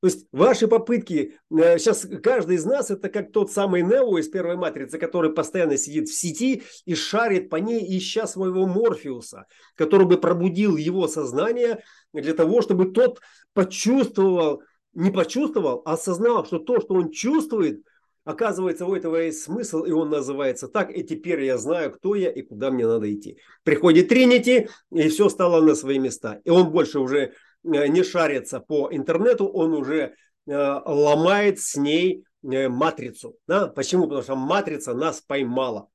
То 0.00 0.08
есть 0.08 0.26
ваши 0.32 0.68
попытки, 0.68 1.38
э, 1.50 1.78
сейчас 1.78 2.06
каждый 2.22 2.56
из 2.56 2.64
нас 2.64 2.90
это 2.90 3.08
как 3.08 3.32
тот 3.32 3.52
самый 3.52 3.82
Нео 3.82 4.18
из 4.18 4.28
первой 4.28 4.56
матрицы, 4.56 4.98
который 4.98 5.32
постоянно 5.32 5.76
сидит 5.76 6.08
в 6.08 6.14
сети 6.14 6.62
и 6.84 6.94
шарит 6.94 7.48
по 7.48 7.56
ней, 7.56 7.96
ища 7.96 8.26
своего 8.26 8.66
Морфеуса, 8.66 9.46
который 9.76 10.06
бы 10.06 10.18
пробудил 10.18 10.76
его 10.76 11.08
сознание 11.08 11.82
для 12.12 12.34
того, 12.34 12.60
чтобы 12.62 12.92
тот 12.92 13.20
почувствовал, 13.52 14.62
не 14.92 15.10
почувствовал, 15.10 15.82
а 15.84 15.94
осознал, 15.94 16.44
что 16.44 16.58
то, 16.58 16.80
что 16.80 16.94
он 16.94 17.10
чувствует– 17.10 17.82
Оказывается, 18.24 18.86
у 18.86 18.94
этого 18.94 19.16
есть 19.16 19.42
смысл, 19.42 19.84
и 19.84 19.92
он 19.92 20.08
называется 20.08 20.66
так, 20.66 20.90
и 20.96 21.04
теперь 21.04 21.42
я 21.42 21.58
знаю, 21.58 21.92
кто 21.92 22.14
я 22.14 22.30
и 22.30 22.40
куда 22.40 22.70
мне 22.70 22.86
надо 22.86 23.12
идти. 23.12 23.38
Приходит 23.64 24.08
Тринити, 24.08 24.70
и 24.90 25.08
все 25.08 25.28
стало 25.28 25.60
на 25.60 25.74
свои 25.74 25.98
места. 25.98 26.40
И 26.44 26.50
он 26.50 26.70
больше 26.70 27.00
уже 27.00 27.18
э, 27.18 27.32
не 27.62 28.02
шарится 28.02 28.60
по 28.60 28.88
интернету, 28.90 29.46
он 29.46 29.74
уже 29.74 30.14
э, 30.46 30.80
ломает 30.86 31.60
с 31.60 31.76
ней 31.76 32.24
э, 32.42 32.68
матрицу. 32.68 33.36
Да? 33.46 33.66
Почему? 33.66 34.04
Потому 34.04 34.22
что 34.22 34.36
матрица 34.36 34.94
нас 34.94 35.20
поймала. 35.20 35.88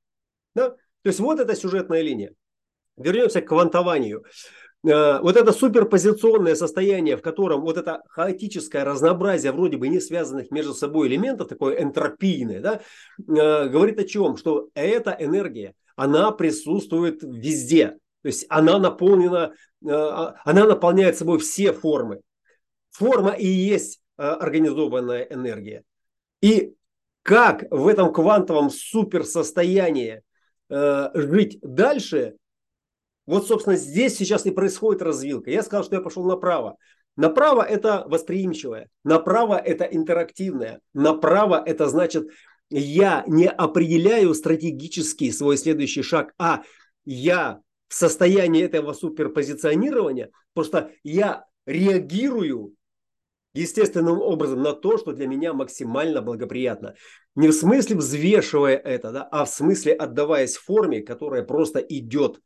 Да? 0.54 0.70
То 0.70 1.08
есть 1.08 1.18
вот 1.18 1.40
эта 1.40 1.56
сюжетная 1.56 2.02
линия. 2.02 2.32
Вернемся 2.96 3.40
к 3.40 3.48
квантованию. 3.48 4.24
Э, 4.82 5.20
вот 5.20 5.36
это 5.36 5.52
суперпозиционное 5.52 6.54
состояние, 6.54 7.16
в 7.16 7.22
котором 7.22 7.60
вот 7.62 7.76
это 7.76 8.02
хаотическое 8.08 8.84
разнообразие 8.84 9.52
вроде 9.52 9.76
бы 9.76 9.88
не 9.88 10.00
связанных 10.00 10.50
между 10.50 10.74
собой 10.74 11.08
элементов, 11.08 11.48
такое 11.48 11.82
энтропийное, 11.82 12.60
да, 12.60 12.80
э, 13.18 13.68
говорит 13.68 13.98
о 13.98 14.04
чем? 14.04 14.36
Что 14.36 14.68
эта 14.74 15.16
энергия, 15.18 15.74
она 15.96 16.30
присутствует 16.30 17.22
везде. 17.22 17.98
То 18.22 18.26
есть 18.26 18.46
она 18.48 18.78
наполнена, 18.78 19.52
э, 19.84 19.90
а, 19.90 20.36
она 20.44 20.66
наполняет 20.66 21.16
собой 21.16 21.38
все 21.38 21.72
формы. 21.72 22.20
Форма 22.90 23.30
и 23.30 23.46
есть 23.46 24.00
организованная 24.16 25.22
энергия. 25.22 25.82
И 26.42 26.74
как 27.22 27.64
в 27.70 27.86
этом 27.86 28.12
квантовом 28.12 28.68
суперсостоянии 28.68 30.22
жить 30.68 31.58
дальше, 31.62 32.34
вот, 33.30 33.46
собственно, 33.46 33.76
здесь 33.76 34.16
сейчас 34.16 34.44
и 34.44 34.50
происходит 34.50 35.02
развилка. 35.02 35.52
Я 35.52 35.62
сказал, 35.62 35.84
что 35.84 35.94
я 35.94 36.00
пошел 36.00 36.24
направо. 36.24 36.76
Направо 37.16 37.62
это 37.62 38.04
восприимчивое, 38.08 38.88
направо 39.04 39.56
это 39.56 39.84
интерактивное, 39.84 40.80
направо 40.94 41.62
это 41.64 41.88
значит 41.88 42.28
я 42.70 43.22
не 43.28 43.48
определяю 43.48 44.34
стратегический 44.34 45.30
свой 45.30 45.58
следующий 45.58 46.02
шаг, 46.02 46.34
а 46.38 46.62
я 47.04 47.60
в 47.86 47.94
состоянии 47.94 48.64
этого 48.64 48.94
суперпозиционирования, 48.94 50.30
просто 50.52 50.90
я 51.04 51.44
реагирую 51.66 52.74
естественным 53.54 54.20
образом 54.20 54.60
на 54.60 54.72
то, 54.72 54.98
что 54.98 55.12
для 55.12 55.28
меня 55.28 55.52
максимально 55.52 56.20
благоприятно. 56.20 56.94
Не 57.36 57.46
в 57.46 57.52
смысле 57.52 57.94
взвешивая 57.94 58.76
это, 58.76 59.12
да, 59.12 59.28
а 59.30 59.44
в 59.44 59.50
смысле 59.50 59.92
отдаваясь 59.92 60.56
форме, 60.56 61.00
которая 61.00 61.44
просто 61.44 61.78
идет 61.78 62.40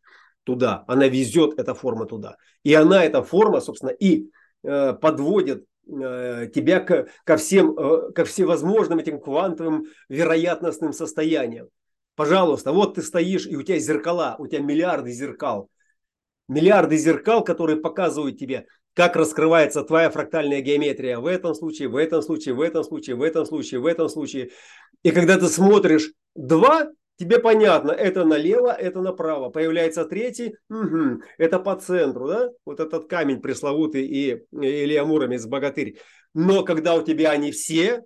туда. 0.44 0.84
Она 0.86 1.08
везет 1.08 1.58
эта 1.58 1.74
форма 1.74 2.06
туда. 2.06 2.36
И 2.62 2.72
она, 2.74 3.04
эта 3.04 3.22
форма, 3.22 3.60
собственно, 3.60 3.90
и 3.90 4.30
э, 4.62 4.92
подводит 4.94 5.64
э, 5.86 6.48
тебя 6.54 6.80
к, 6.80 7.08
ко, 7.24 7.36
всем, 7.36 7.76
э, 7.78 8.12
ко 8.12 8.24
всевозможным 8.24 8.98
этим 8.98 9.20
квантовым 9.20 9.86
вероятностным 10.08 10.92
состояниям. 10.92 11.68
Пожалуйста, 12.16 12.72
вот 12.72 12.94
ты 12.94 13.02
стоишь, 13.02 13.46
и 13.46 13.56
у 13.56 13.62
тебя 13.62 13.78
зеркала, 13.78 14.36
у 14.38 14.46
тебя 14.46 14.60
миллиарды 14.60 15.10
зеркал. 15.10 15.68
Миллиарды 16.46 16.96
зеркал, 16.96 17.42
которые 17.42 17.78
показывают 17.80 18.38
тебе, 18.38 18.66
как 18.94 19.16
раскрывается 19.16 19.82
твоя 19.82 20.10
фрактальная 20.10 20.60
геометрия 20.60 21.18
в 21.18 21.26
этом 21.26 21.54
случае, 21.54 21.88
в 21.88 21.96
этом 21.96 22.22
случае, 22.22 22.54
в 22.54 22.60
этом 22.60 22.84
случае, 22.84 23.16
в 23.16 23.22
этом 23.22 23.44
случае, 23.44 23.80
в 23.80 23.86
этом 23.86 24.08
случае. 24.08 24.50
И 25.02 25.10
когда 25.10 25.36
ты 25.38 25.48
смотришь 25.48 26.12
два, 26.36 26.86
тебе 27.16 27.38
понятно, 27.38 27.92
это 27.92 28.24
налево, 28.24 28.72
это 28.72 29.00
направо. 29.00 29.50
Появляется 29.50 30.04
третий, 30.04 30.56
угу, 30.68 31.22
это 31.38 31.58
по 31.58 31.76
центру, 31.76 32.28
да? 32.28 32.50
Вот 32.64 32.80
этот 32.80 33.08
камень 33.08 33.40
пресловутый 33.40 34.06
и 34.06 34.44
Илья 34.52 35.04
Муромец, 35.04 35.46
богатырь. 35.46 35.98
Но 36.34 36.64
когда 36.64 36.94
у 36.94 37.02
тебя 37.02 37.30
они 37.30 37.52
все, 37.52 38.02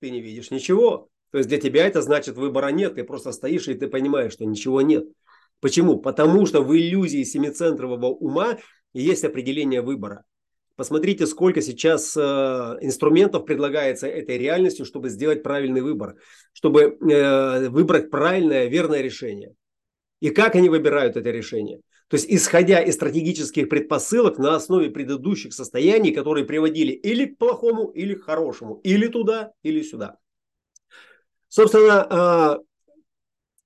ты 0.00 0.10
не 0.10 0.20
видишь 0.20 0.50
ничего. 0.50 1.08
То 1.32 1.38
есть 1.38 1.48
для 1.48 1.58
тебя 1.58 1.86
это 1.86 2.02
значит 2.02 2.36
выбора 2.36 2.68
нет, 2.68 2.94
ты 2.94 3.04
просто 3.04 3.32
стоишь 3.32 3.68
и 3.68 3.74
ты 3.74 3.88
понимаешь, 3.88 4.32
что 4.32 4.44
ничего 4.44 4.80
нет. 4.80 5.04
Почему? 5.60 5.98
Потому 5.98 6.46
что 6.46 6.62
в 6.62 6.74
иллюзии 6.76 7.24
семицентрового 7.24 8.06
ума 8.06 8.58
есть 8.92 9.24
определение 9.24 9.82
выбора. 9.82 10.24
Посмотрите, 10.76 11.26
сколько 11.26 11.62
сейчас 11.62 12.14
э, 12.16 12.20
инструментов 12.20 13.46
предлагается 13.46 14.06
этой 14.06 14.36
реальностью, 14.36 14.84
чтобы 14.84 15.08
сделать 15.08 15.42
правильный 15.42 15.80
выбор, 15.80 16.16
чтобы 16.52 16.98
э, 17.00 17.68
выбрать 17.70 18.10
правильное, 18.10 18.66
верное 18.66 19.00
решение. 19.00 19.54
И 20.20 20.28
как 20.28 20.54
они 20.54 20.68
выбирают 20.68 21.16
это 21.16 21.30
решение? 21.30 21.80
То 22.08 22.16
есть, 22.16 22.26
исходя 22.28 22.80
из 22.80 22.94
стратегических 22.94 23.70
предпосылок 23.70 24.38
на 24.38 24.54
основе 24.54 24.90
предыдущих 24.90 25.54
состояний, 25.54 26.12
которые 26.12 26.44
приводили 26.44 26.92
или 26.92 27.24
к 27.24 27.38
плохому, 27.38 27.88
или 27.88 28.14
к 28.14 28.24
хорошему, 28.24 28.74
или 28.84 29.08
туда, 29.08 29.52
или 29.62 29.82
сюда. 29.82 30.18
Собственно, 31.48 32.58
э, 32.60 32.64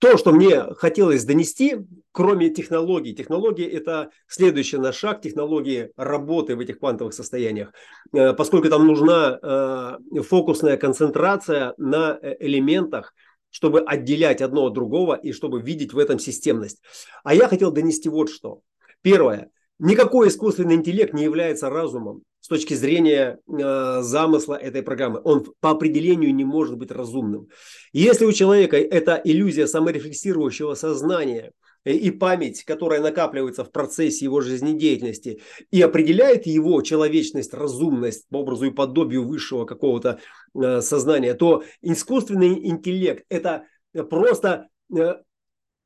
то, 0.00 0.16
что 0.16 0.32
мне 0.32 0.62
хотелось 0.76 1.24
донести, 1.24 1.76
кроме 2.10 2.48
технологий, 2.48 3.14
технологии 3.14 3.66
это 3.66 4.10
следующий 4.26 4.78
наш 4.78 4.96
шаг, 4.96 5.20
технологии 5.20 5.92
работы 5.96 6.56
в 6.56 6.60
этих 6.60 6.78
квантовых 6.78 7.12
состояниях, 7.12 7.72
э, 8.14 8.32
поскольку 8.32 8.70
там 8.70 8.86
нужна 8.86 9.38
э, 9.42 10.22
фокусная 10.22 10.78
концентрация 10.78 11.74
на 11.76 12.18
элементах, 12.40 13.14
чтобы 13.50 13.80
отделять 13.80 14.40
одно 14.40 14.66
от 14.66 14.72
другого 14.72 15.16
и 15.16 15.32
чтобы 15.32 15.60
видеть 15.60 15.92
в 15.92 15.98
этом 15.98 16.18
системность. 16.18 16.80
А 17.22 17.34
я 17.34 17.46
хотел 17.46 17.70
донести 17.70 18.08
вот 18.08 18.30
что. 18.30 18.62
Первое. 19.02 19.50
Никакой 19.78 20.28
искусственный 20.28 20.76
интеллект 20.76 21.12
не 21.12 21.24
является 21.24 21.68
разумом 21.68 22.22
с 22.40 22.48
точки 22.48 22.74
зрения 22.74 23.38
э, 23.46 24.02
замысла 24.02 24.54
этой 24.54 24.82
программы. 24.82 25.20
Он 25.24 25.44
по 25.60 25.70
определению 25.70 26.34
не 26.34 26.44
может 26.44 26.76
быть 26.76 26.90
разумным. 26.90 27.48
Если 27.92 28.24
у 28.24 28.32
человека 28.32 28.76
это 28.76 29.20
иллюзия 29.22 29.66
саморефлексирующего 29.66 30.74
сознания 30.74 31.52
и 31.84 32.10
память, 32.10 32.64
которая 32.64 33.00
накапливается 33.00 33.64
в 33.64 33.72
процессе 33.72 34.24
его 34.24 34.40
жизнедеятельности 34.40 35.40
и 35.70 35.80
определяет 35.80 36.46
его 36.46 36.82
человечность, 36.82 37.54
разумность 37.54 38.28
по 38.28 38.38
образу 38.38 38.66
и 38.66 38.70
подобию 38.70 39.26
высшего 39.26 39.64
какого-то 39.64 40.20
э, 40.54 40.80
сознания, 40.80 41.34
то 41.34 41.62
искусственный 41.82 42.66
интеллект 42.66 43.24
это 43.28 43.64
просто 44.08 44.68
э, 44.94 45.16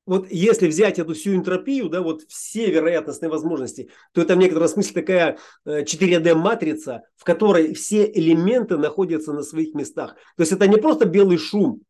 вот 0.06 0.30
если 0.30 0.68
взять 0.68 0.98
эту 0.98 1.14
всю 1.14 1.34
энтропию, 1.34 1.88
да, 1.88 2.02
вот 2.02 2.22
все 2.28 2.70
вероятностные 2.70 3.30
возможности, 3.30 3.90
то 4.12 4.20
это 4.20 4.34
в 4.34 4.38
некотором 4.38 4.68
смысле 4.68 4.92
такая 4.94 5.38
4D-матрица, 5.66 6.92
э, 6.92 7.00
в 7.16 7.24
которой 7.24 7.74
все 7.74 8.10
элементы 8.10 8.76
находятся 8.76 9.32
на 9.32 9.42
своих 9.42 9.74
местах. 9.74 10.14
То 10.36 10.42
есть 10.42 10.52
это 10.52 10.66
не 10.66 10.76
просто 10.76 11.06
белый 11.06 11.38
шум, 11.38 11.80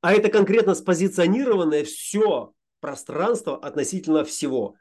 а 0.00 0.12
это 0.12 0.30
конкретно 0.30 0.74
спозиционированное 0.74 1.84
все 1.84 2.52
пространство 2.80 3.56
относительно 3.56 4.24
всего. 4.24 4.76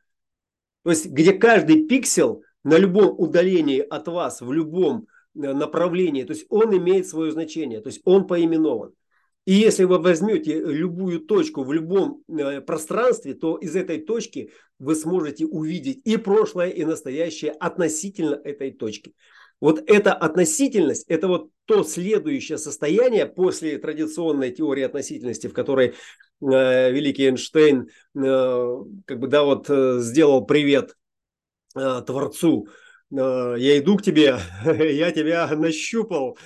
То 0.83 0.91
есть 0.91 1.07
где 1.07 1.33
каждый 1.33 1.85
пиксель 1.85 2.43
на 2.63 2.77
любом 2.77 3.19
удалении 3.19 3.79
от 3.79 4.07
вас, 4.07 4.39
в 4.39 4.53
любом 4.53 5.07
э, 5.35 5.51
направлении, 5.51 6.23
то 6.23 6.31
есть 6.31 6.45
он 6.47 6.75
имеет 6.77 7.07
свое 7.07 7.31
значение, 7.33 7.81
то 7.81 7.87
есть 7.87 8.01
он 8.05 8.25
поименован. 8.25 8.93
И 9.47 9.53
если 9.53 9.85
вы 9.85 9.99
возьмете 9.99 10.59
любую 10.59 11.21
точку 11.21 11.63
в 11.63 11.71
любом 11.71 12.21
э, 12.27 12.59
пространстве, 12.59 13.33
то 13.33 13.55
из 13.55 13.77
этой 13.77 14.01
точки 14.01 14.51
вы 14.77 14.93
сможете 14.93 15.45
увидеть 15.45 16.01
и 16.03 16.17
прошлое, 16.17 16.67
и 16.67 16.83
настоящее 16.83 17.51
относительно 17.51 18.35
этой 18.35 18.71
точки. 18.71 19.13
Вот 19.61 19.89
эта 19.89 20.11
относительность, 20.11 21.05
это 21.07 21.29
вот 21.29 21.49
то 21.63 21.85
следующее 21.85 22.57
состояние 22.57 23.25
после 23.25 23.77
традиционной 23.77 24.51
теории 24.51 24.83
относительности, 24.83 25.47
в 25.47 25.53
которой 25.53 25.93
э, 26.41 26.91
великий 26.91 27.29
Эйнштейн 27.29 27.87
э, 27.87 28.77
как 29.05 29.19
бы 29.19 29.27
да 29.29 29.45
вот 29.45 29.69
э, 29.69 29.99
сделал 30.01 30.45
привет 30.45 30.97
э, 31.73 32.01
Творцу, 32.05 32.67
Э, 32.67 32.86
я 33.09 33.79
иду 33.79 33.97
к 33.97 34.01
тебе, 34.01 34.37
я 34.65 35.11
тебя 35.11 35.47
нащупал, 35.55 36.37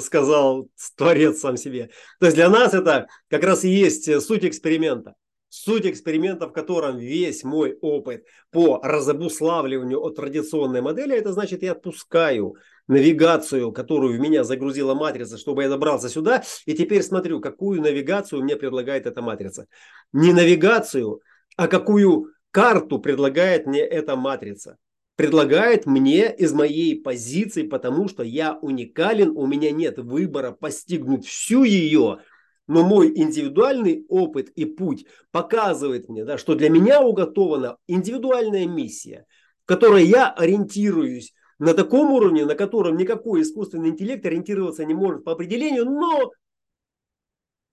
сказал 0.00 0.68
Творец 0.96 1.40
сам 1.40 1.56
себе. 1.56 1.90
То 2.18 2.26
есть 2.26 2.36
для 2.36 2.48
нас 2.48 2.74
это 2.74 3.06
как 3.28 3.44
раз 3.44 3.64
и 3.64 3.68
есть 3.68 4.20
суть 4.22 4.44
эксперимента. 4.44 5.14
Суть 5.50 5.86
эксперимента, 5.86 6.46
в 6.46 6.52
котором 6.52 6.98
весь 6.98 7.42
мой 7.42 7.78
опыт 7.80 8.24
по 8.50 8.80
разобуславливанию 8.82 9.98
от 10.02 10.16
традиционной 10.16 10.82
модели, 10.82 11.16
это 11.16 11.32
значит, 11.32 11.62
я 11.62 11.72
отпускаю 11.72 12.56
навигацию, 12.86 13.72
которую 13.72 14.18
в 14.18 14.20
меня 14.20 14.44
загрузила 14.44 14.94
матрица, 14.94 15.38
чтобы 15.38 15.62
я 15.62 15.70
добрался 15.70 16.10
сюда, 16.10 16.42
и 16.66 16.74
теперь 16.74 17.02
смотрю, 17.02 17.40
какую 17.40 17.80
навигацию 17.80 18.42
мне 18.42 18.56
предлагает 18.56 19.06
эта 19.06 19.22
матрица. 19.22 19.66
Не 20.12 20.34
навигацию, 20.34 21.22
а 21.56 21.66
какую 21.66 22.30
карту 22.50 22.98
предлагает 22.98 23.66
мне 23.66 23.80
эта 23.80 24.16
матрица 24.16 24.76
предлагает 25.18 25.84
мне 25.84 26.32
из 26.32 26.52
моей 26.52 27.02
позиции, 27.02 27.64
потому 27.64 28.08
что 28.08 28.22
я 28.22 28.56
уникален, 28.62 29.36
у 29.36 29.48
меня 29.48 29.72
нет 29.72 29.98
выбора 29.98 30.52
постигнуть 30.52 31.26
всю 31.26 31.64
ее, 31.64 32.20
но 32.68 32.86
мой 32.86 33.08
индивидуальный 33.08 34.06
опыт 34.08 34.48
и 34.50 34.64
путь 34.64 35.06
показывает 35.32 36.08
мне, 36.08 36.24
да, 36.24 36.38
что 36.38 36.54
для 36.54 36.70
меня 36.70 37.02
уготована 37.02 37.78
индивидуальная 37.88 38.68
миссия, 38.68 39.26
в 39.64 39.66
которой 39.66 40.04
я 40.04 40.30
ориентируюсь 40.30 41.34
на 41.58 41.74
таком 41.74 42.12
уровне, 42.12 42.46
на 42.46 42.54
котором 42.54 42.96
никакой 42.96 43.42
искусственный 43.42 43.88
интеллект 43.88 44.24
ориентироваться 44.24 44.84
не 44.84 44.94
может 44.94 45.24
по 45.24 45.32
определению, 45.32 45.86
но 45.86 46.30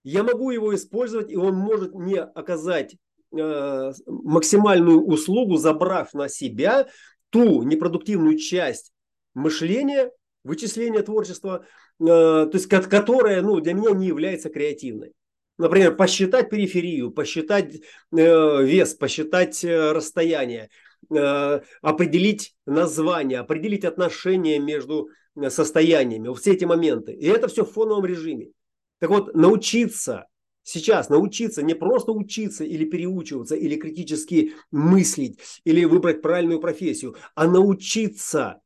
я 0.02 0.24
могу 0.24 0.50
его 0.50 0.74
использовать, 0.74 1.30
и 1.30 1.36
он 1.36 1.54
может 1.54 1.94
мне 1.94 2.22
оказать 2.22 2.96
э, 3.32 3.92
максимальную 4.06 5.00
услугу, 5.04 5.58
забрав 5.58 6.12
на 6.12 6.28
себя 6.28 6.88
ту 7.30 7.62
непродуктивную 7.62 8.38
часть 8.38 8.92
мышления, 9.34 10.10
вычисления 10.44 11.02
творчества, 11.02 11.66
э, 12.00 12.04
то 12.04 12.50
есть 12.52 12.66
которая 12.68 13.42
ну, 13.42 13.60
для 13.60 13.74
меня 13.74 13.90
не 13.90 14.06
является 14.06 14.48
креативной. 14.48 15.12
Например, 15.58 15.96
посчитать 15.96 16.50
периферию, 16.50 17.10
посчитать 17.10 17.76
э, 17.76 17.78
вес, 18.10 18.94
посчитать 18.94 19.64
э, 19.64 19.92
расстояние, 19.92 20.68
определить 21.82 22.56
название, 22.66 23.38
определить 23.38 23.84
отношения 23.84 24.58
между 24.58 25.08
состояниями, 25.50 26.34
все 26.34 26.54
эти 26.54 26.64
моменты. 26.64 27.12
И 27.12 27.26
это 27.26 27.46
все 27.46 27.64
в 27.64 27.70
фоновом 27.70 28.04
режиме. 28.06 28.48
Так 28.98 29.10
вот, 29.10 29.34
научиться 29.34 30.26
сейчас 30.66 31.08
научиться 31.08 31.62
не 31.62 31.74
просто 31.74 32.10
учиться 32.10 32.64
или 32.64 32.84
переучиваться, 32.84 33.54
или 33.54 33.76
критически 33.76 34.54
мыслить, 34.72 35.38
или 35.64 35.84
выбрать 35.84 36.22
правильную 36.22 36.60
профессию, 36.60 37.14
а 37.36 37.46
научиться 37.46 38.60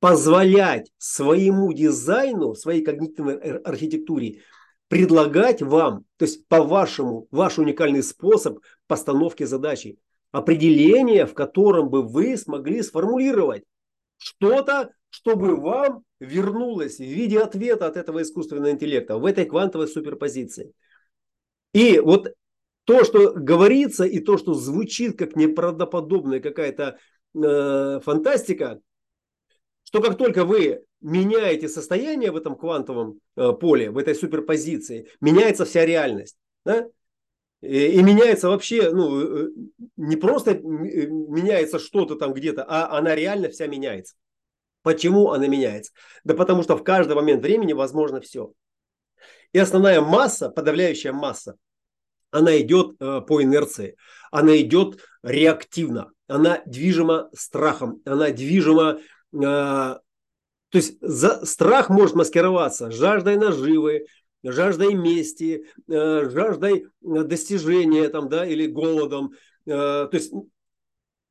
позволять 0.00 0.90
своему 0.96 1.72
дизайну, 1.74 2.54
своей 2.54 2.82
когнитивной 2.82 3.36
архитектуре 3.36 4.40
предлагать 4.88 5.60
вам, 5.60 6.04
то 6.16 6.24
есть 6.24 6.46
по-вашему, 6.48 7.28
ваш 7.30 7.58
уникальный 7.58 8.02
способ 8.02 8.60
постановки 8.86 9.42
задачи, 9.44 9.98
определение, 10.32 11.26
в 11.26 11.34
котором 11.34 11.90
бы 11.90 12.02
вы 12.02 12.36
смогли 12.38 12.82
сформулировать 12.82 13.64
что-то, 14.16 14.90
чтобы 15.10 15.56
вам 15.56 16.02
вернулось 16.20 16.96
в 16.96 17.04
виде 17.04 17.40
ответа 17.40 17.86
от 17.86 17.96
этого 17.96 18.22
искусственного 18.22 18.70
интеллекта 18.70 19.18
в 19.18 19.24
этой 19.24 19.44
квантовой 19.44 19.88
суперпозиции. 19.88 20.72
И 21.72 21.98
вот 21.98 22.34
то, 22.84 23.04
что 23.04 23.32
говорится, 23.32 24.04
и 24.04 24.20
то, 24.20 24.38
что 24.38 24.54
звучит 24.54 25.18
как 25.18 25.36
неправдоподобная 25.36 26.40
какая-то 26.40 26.98
э, 27.34 28.00
фантастика, 28.02 28.80
что 29.84 30.00
как 30.00 30.16
только 30.16 30.44
вы 30.44 30.84
меняете 31.00 31.68
состояние 31.68 32.30
в 32.30 32.36
этом 32.36 32.56
квантовом 32.56 33.20
э, 33.36 33.52
поле, 33.52 33.90
в 33.90 33.98
этой 33.98 34.14
суперпозиции, 34.14 35.08
меняется 35.20 35.64
вся 35.64 35.84
реальность. 35.84 36.36
Да? 36.64 36.86
И, 37.60 37.98
и 37.98 38.02
меняется 38.02 38.48
вообще, 38.48 38.90
ну, 38.90 39.46
э, 39.46 39.50
не 39.96 40.16
просто 40.16 40.52
э, 40.52 40.60
меняется 40.60 41.78
что-то 41.78 42.16
там 42.16 42.32
где-то, 42.32 42.64
а 42.64 42.96
она 42.96 43.14
реально 43.14 43.48
вся 43.48 43.66
меняется. 43.66 44.14
Почему 44.86 45.32
она 45.32 45.48
меняется? 45.48 45.90
Да 46.22 46.34
потому 46.34 46.62
что 46.62 46.76
в 46.76 46.84
каждый 46.84 47.16
момент 47.16 47.42
времени 47.42 47.72
возможно 47.72 48.20
все. 48.20 48.52
И 49.52 49.58
основная 49.58 50.00
масса, 50.00 50.48
подавляющая 50.48 51.12
масса, 51.12 51.56
она 52.30 52.56
идет 52.60 52.94
э, 53.00 53.20
по 53.26 53.42
инерции, 53.42 53.96
она 54.30 54.56
идет 54.56 55.00
реактивно, 55.24 56.12
она 56.28 56.62
движима 56.66 57.30
страхом, 57.34 58.00
она 58.04 58.30
движима... 58.30 59.00
Э, 59.34 59.40
то 59.40 60.02
есть 60.70 60.98
за, 61.00 61.44
страх 61.44 61.88
может 61.88 62.14
маскироваться 62.14 62.92
жаждой 62.92 63.38
наживы, 63.38 64.06
жаждой 64.44 64.94
мести, 64.94 65.66
э, 65.88 66.30
жаждой 66.30 66.86
достижения 67.00 68.08
там, 68.08 68.28
да, 68.28 68.46
или 68.46 68.68
голодом. 68.68 69.32
То 69.64 70.10
есть 70.12 70.32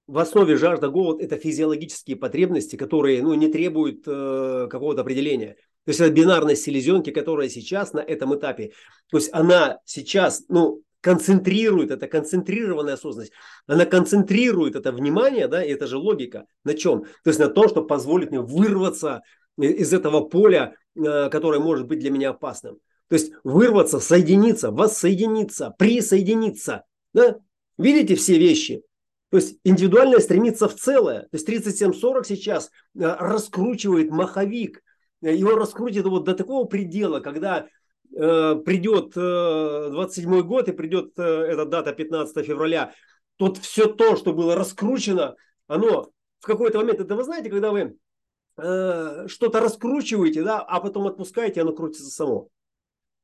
в 0.08 0.20
основе 0.20 0.56
жажда, 0.56 0.90
голод– 0.90 1.20
это 1.22 1.38
физиологические 1.38 2.18
потребности, 2.18 2.76
которые 2.76 3.22
ну, 3.24 3.34
не 3.34 3.48
требуют 3.48 4.04
э, 4.06 4.68
какого-то 4.70 5.02
определения. 5.02 5.56
То 5.86 5.90
есть 5.90 6.00
это 6.00 6.12
бинарность 6.12 6.64
селезенки, 6.64 7.12
которая 7.12 7.50
сейчас 7.50 7.94
на 7.94 8.00
этом 8.00 8.36
этапе. 8.36 8.72
То 9.12 9.18
есть 9.18 9.30
она 9.34 9.80
сейчас 9.86 10.44
ну, 10.48 10.82
концентрирует, 11.02 11.92
это 11.92 12.08
концентрированная 12.08 12.96
осознанность, 12.96 13.34
она 13.68 13.86
концентрирует 13.86 14.76
это 14.76 14.92
внимание, 14.92 15.48
да, 15.48 15.64
и 15.64 15.72
это 15.72 15.88
же 15.88 15.98
логика. 15.98 16.46
На 16.64 16.74
чем? 16.74 17.04
То 17.24 17.30
есть 17.30 17.40
на 17.40 17.48
том, 17.48 17.70
что 17.70 17.84
позволит 17.84 18.32
мне 18.32 18.42
вырваться 18.42 19.22
из 19.58 19.94
этого 19.94 20.22
поля, 20.22 20.76
э, 20.96 21.30
которое 21.30 21.60
может 21.60 21.88
быть 21.88 22.00
для 22.00 22.12
меня 22.12 22.32
опасным. 22.32 22.80
То 23.08 23.16
есть 23.16 23.34
вырваться, 23.44 24.00
соединиться, 24.00 24.72
воссоединиться, 24.72 25.74
присоединиться. 25.78 26.84
Да? 27.14 27.38
Видите 27.78 28.16
все 28.16 28.38
вещи? 28.40 28.82
То 29.36 29.40
есть 29.40 29.60
индивидуальное 29.66 30.22
стремится 30.22 30.70
в 30.70 30.76
целое. 30.76 31.24
То 31.24 31.30
есть 31.34 31.46
3740 31.46 32.26
сейчас 32.26 32.72
э, 32.98 33.02
раскручивает 33.02 34.10
маховик. 34.10 34.82
Его 35.20 35.58
раскрутит 35.58 36.06
вот 36.06 36.24
до 36.24 36.36
такого 36.36 36.64
предела, 36.64 37.20
когда 37.20 37.68
э, 38.16 38.56
придет 38.66 39.12
э, 39.18 39.90
27 39.92 40.42
год 40.44 40.70
и 40.70 40.72
придет 40.72 41.20
э, 41.20 41.22
эта 41.22 41.66
дата 41.66 41.92
15 41.92 42.46
февраля, 42.46 42.94
тут 43.36 43.58
все 43.58 43.88
то, 43.88 44.16
что 44.16 44.32
было 44.32 44.56
раскручено, 44.56 45.36
оно 45.68 46.12
в 46.40 46.46
какой-то 46.46 46.78
момент, 46.78 47.02
это 47.02 47.14
вы 47.14 47.26
знаете, 47.26 47.50
когда 47.50 47.72
вы 47.72 47.98
э, 48.56 49.26
что-то 49.28 49.60
раскручиваете, 49.60 50.44
да, 50.44 50.62
а 50.62 50.80
потом 50.80 51.08
отпускаете, 51.08 51.60
оно 51.60 51.74
крутится 51.74 52.10
само. 52.10 52.48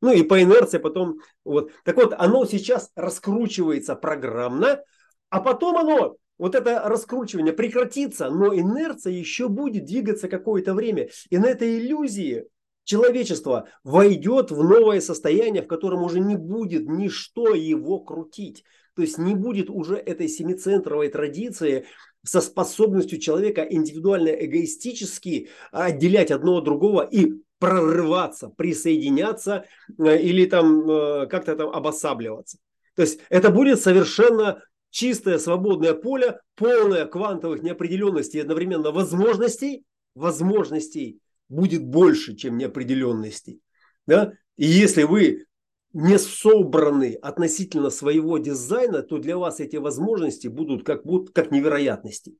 Ну 0.02 0.12
и 0.12 0.24
по 0.24 0.43
инерции 0.43 0.78
потом, 0.78 1.21
вот. 1.45 1.71
Так 1.86 1.95
вот, 1.95 2.13
оно 2.17 2.43
сейчас 2.43 2.91
раскручивается 2.95 3.95
программно, 3.95 4.84
а 5.32 5.39
потом 5.39 5.78
оно, 5.78 6.17
вот 6.38 6.56
это 6.56 6.82
раскручивание 6.86 7.54
прекратится, 7.54 8.30
но 8.30 8.54
инерция 8.54 9.13
еще 9.13 9.48
будет 9.48 9.86
двигаться 9.86 10.28
какое-то 10.28 10.74
время. 10.74 11.10
И 11.30 11.38
на 11.38 11.48
этой 11.48 11.80
иллюзии 11.80 12.46
человечество 12.84 13.70
войдет 13.84 14.52
в 14.52 14.62
новое 14.62 15.00
состояние, 15.00 15.63
в 15.63 15.67
котором 15.67 16.04
уже 16.04 16.20
не 16.20 16.36
будет 16.36 16.88
ничто 16.88 17.56
его 17.56 18.00
крутить. 18.00 18.65
То 18.96 19.04
есть 19.04 19.17
не 19.17 19.36
будет 19.36 19.70
уже 19.70 19.96
этой 19.96 20.28
семицентровой 20.28 21.08
традиции 21.08 21.86
со 22.24 22.41
способностью 22.41 23.20
человека 23.20 23.62
индивидуально 23.62 24.30
эгоистически 24.30 25.50
отделять 25.72 26.30
одно 26.30 26.58
от 26.58 26.65
другого 26.65 27.08
и 27.10 27.32
прорываться, 27.58 28.50
присоединяться 28.50 29.65
э, 29.98 30.20
или 30.20 30.46
там 30.46 30.89
э, 30.89 31.28
как-то 31.28 31.56
там 31.56 31.70
обосабливаться. 31.70 32.58
То 32.96 33.04
есть 33.04 33.22
это 33.30 33.50
будет 33.52 33.80
совершенно 33.80 34.62
чистое 34.91 35.39
свободное 35.39 35.93
поле, 35.93 36.39
полное 36.56 37.06
квантовых 37.06 37.63
неопределенностей 37.63 38.38
и 38.38 38.41
одновременно 38.41 38.91
возможностей, 38.91 39.84
возможностей 40.13 41.19
будет 41.49 41.84
больше, 41.84 42.36
чем 42.36 42.58
неопределенностей. 42.58 43.62
Да? 44.06 44.34
И 44.58 44.65
если 44.65 45.04
вы 45.04 45.45
не 45.93 46.17
собраны 46.17 47.15
относительно 47.21 47.89
своего 47.89 48.38
дизайна, 48.38 49.01
то 49.01 49.17
для 49.17 49.38
вас 49.38 49.60
эти 49.60 49.77
возможности 49.77 50.47
будут 50.47 50.86
как, 50.86 51.06
будут 51.06 51.34
как 51.34 51.51
невероятности. 51.51 52.38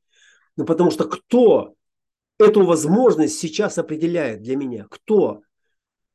Ну, 0.56 0.66
потому 0.66 0.92
что 0.92 1.06
кто 1.06 1.74
эту 2.38 2.66
возможность 2.66 3.40
сейчас 3.40 3.78
определяет 3.78 4.42
для 4.42 4.56
меня? 4.56 4.86
Кто? 4.90 5.42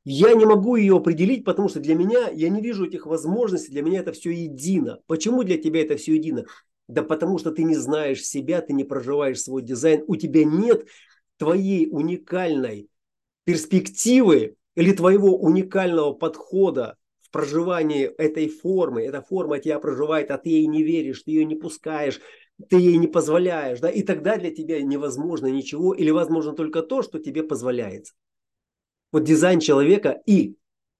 Я 0.09 0.33
не 0.35 0.45
могу 0.45 0.77
ее 0.77 0.95
определить, 0.95 1.43
потому 1.43 1.67
что 1.67 1.81
для 1.81 1.93
меня, 1.93 2.29
я 2.29 2.47
не 2.47 2.61
вижу 2.61 2.85
этих 2.85 3.05
возможностей, 3.05 3.73
для 3.73 3.81
меня 3.81 3.99
это 3.99 4.13
все 4.13 4.31
едино. 4.31 4.99
Почему 5.05 5.43
для 5.43 5.57
тебя 5.57 5.81
это 5.81 5.97
все 5.97 6.15
едино? 6.15 6.45
Да 6.87 7.03
потому 7.03 7.37
что 7.39 7.51
ты 7.51 7.65
не 7.65 7.75
знаешь 7.75 8.23
себя, 8.23 8.61
ты 8.61 8.71
не 8.71 8.85
проживаешь 8.85 9.41
свой 9.41 9.63
дизайн, 9.63 10.05
у 10.07 10.15
тебя 10.15 10.45
нет 10.45 10.87
твоей 11.35 11.89
уникальной 11.91 12.87
перспективы 13.43 14.55
или 14.75 14.93
твоего 14.93 15.37
уникального 15.37 16.13
подхода 16.13 16.95
в 17.19 17.29
проживании 17.29 18.05
этой 18.05 18.47
формы. 18.47 19.01
Эта 19.01 19.21
форма 19.21 19.59
тебя 19.59 19.77
проживает, 19.77 20.31
а 20.31 20.37
ты 20.37 20.51
ей 20.51 20.67
не 20.67 20.83
веришь, 20.83 21.23
ты 21.23 21.31
ее 21.31 21.43
не 21.43 21.55
пускаешь, 21.55 22.21
ты 22.69 22.77
ей 22.77 22.95
не 22.95 23.07
позволяешь. 23.07 23.81
Да? 23.81 23.89
И 23.89 24.03
тогда 24.03 24.37
для 24.37 24.55
тебя 24.55 24.81
невозможно 24.81 25.47
ничего 25.47 25.93
или 25.93 26.11
возможно 26.11 26.53
только 26.53 26.81
то, 26.81 27.01
что 27.01 27.19
тебе 27.19 27.43
позволяется 27.43 28.13
вот 29.11 29.23
дизайн 29.23 29.59
человека 29.59 30.21
и 30.25 30.55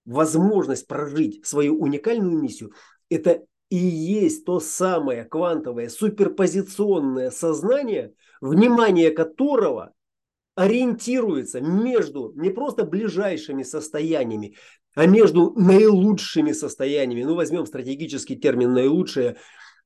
возможность 0.06 0.88
прожить 0.88 1.46
свою 1.46 1.80
уникальную 1.80 2.41
миссию, 2.41 2.74
это 3.10 3.43
и 3.70 3.76
есть 3.76 4.46
то 4.46 4.60
самое 4.60 5.26
квантовое 5.26 5.89
суперпозиционное 5.89 7.32
сознание, 7.32 8.13
внимание 8.39 9.12
которого 9.12 9.93
ориентируется 10.56 11.62
между 11.62 12.34
не 12.36 12.50
просто 12.50 12.86
ближайшими 12.86 13.63
состояниями, 13.63 14.56
а 14.96 15.06
между 15.06 15.54
наилучшими 15.56 16.54
состояниями. 16.54 17.24
Ну, 17.24 17.36
возьмем 17.36 17.65
стратегический 17.65 18.36
термин 18.36 18.74
«наилучшее», 18.74 19.38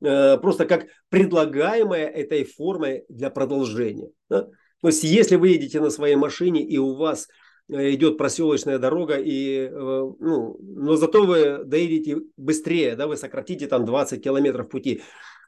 э, 0.01 0.37
просто 0.37 0.65
как 0.65 0.85
предлагаемое 1.09 2.07
этой 2.07 2.45
формой 2.45 3.03
для 3.09 3.29
продолжения. 3.29 4.11
То 4.29 4.51
есть, 4.83 5.03
если 5.03 5.35
вы 5.35 5.49
едете 5.49 5.81
на 5.81 5.89
своей 5.89 6.15
машине 6.15 6.63
и 6.63 6.77
у 6.77 6.95
вас 6.95 7.27
идет 7.71 8.17
проселочная 8.17 8.79
дорога, 8.79 9.15
и, 9.15 9.69
э, 9.69 9.69
ну, 9.71 10.57
но 10.59 10.95
зато 10.95 11.25
вы 11.25 11.63
доедете 11.63 12.17
быстрее, 12.37 12.95
да, 12.95 13.07
вы 13.07 13.15
сократите 13.15 13.67
там 13.67 13.85
20 13.85 14.23
километров 14.23 14.69
пути. 14.69 15.01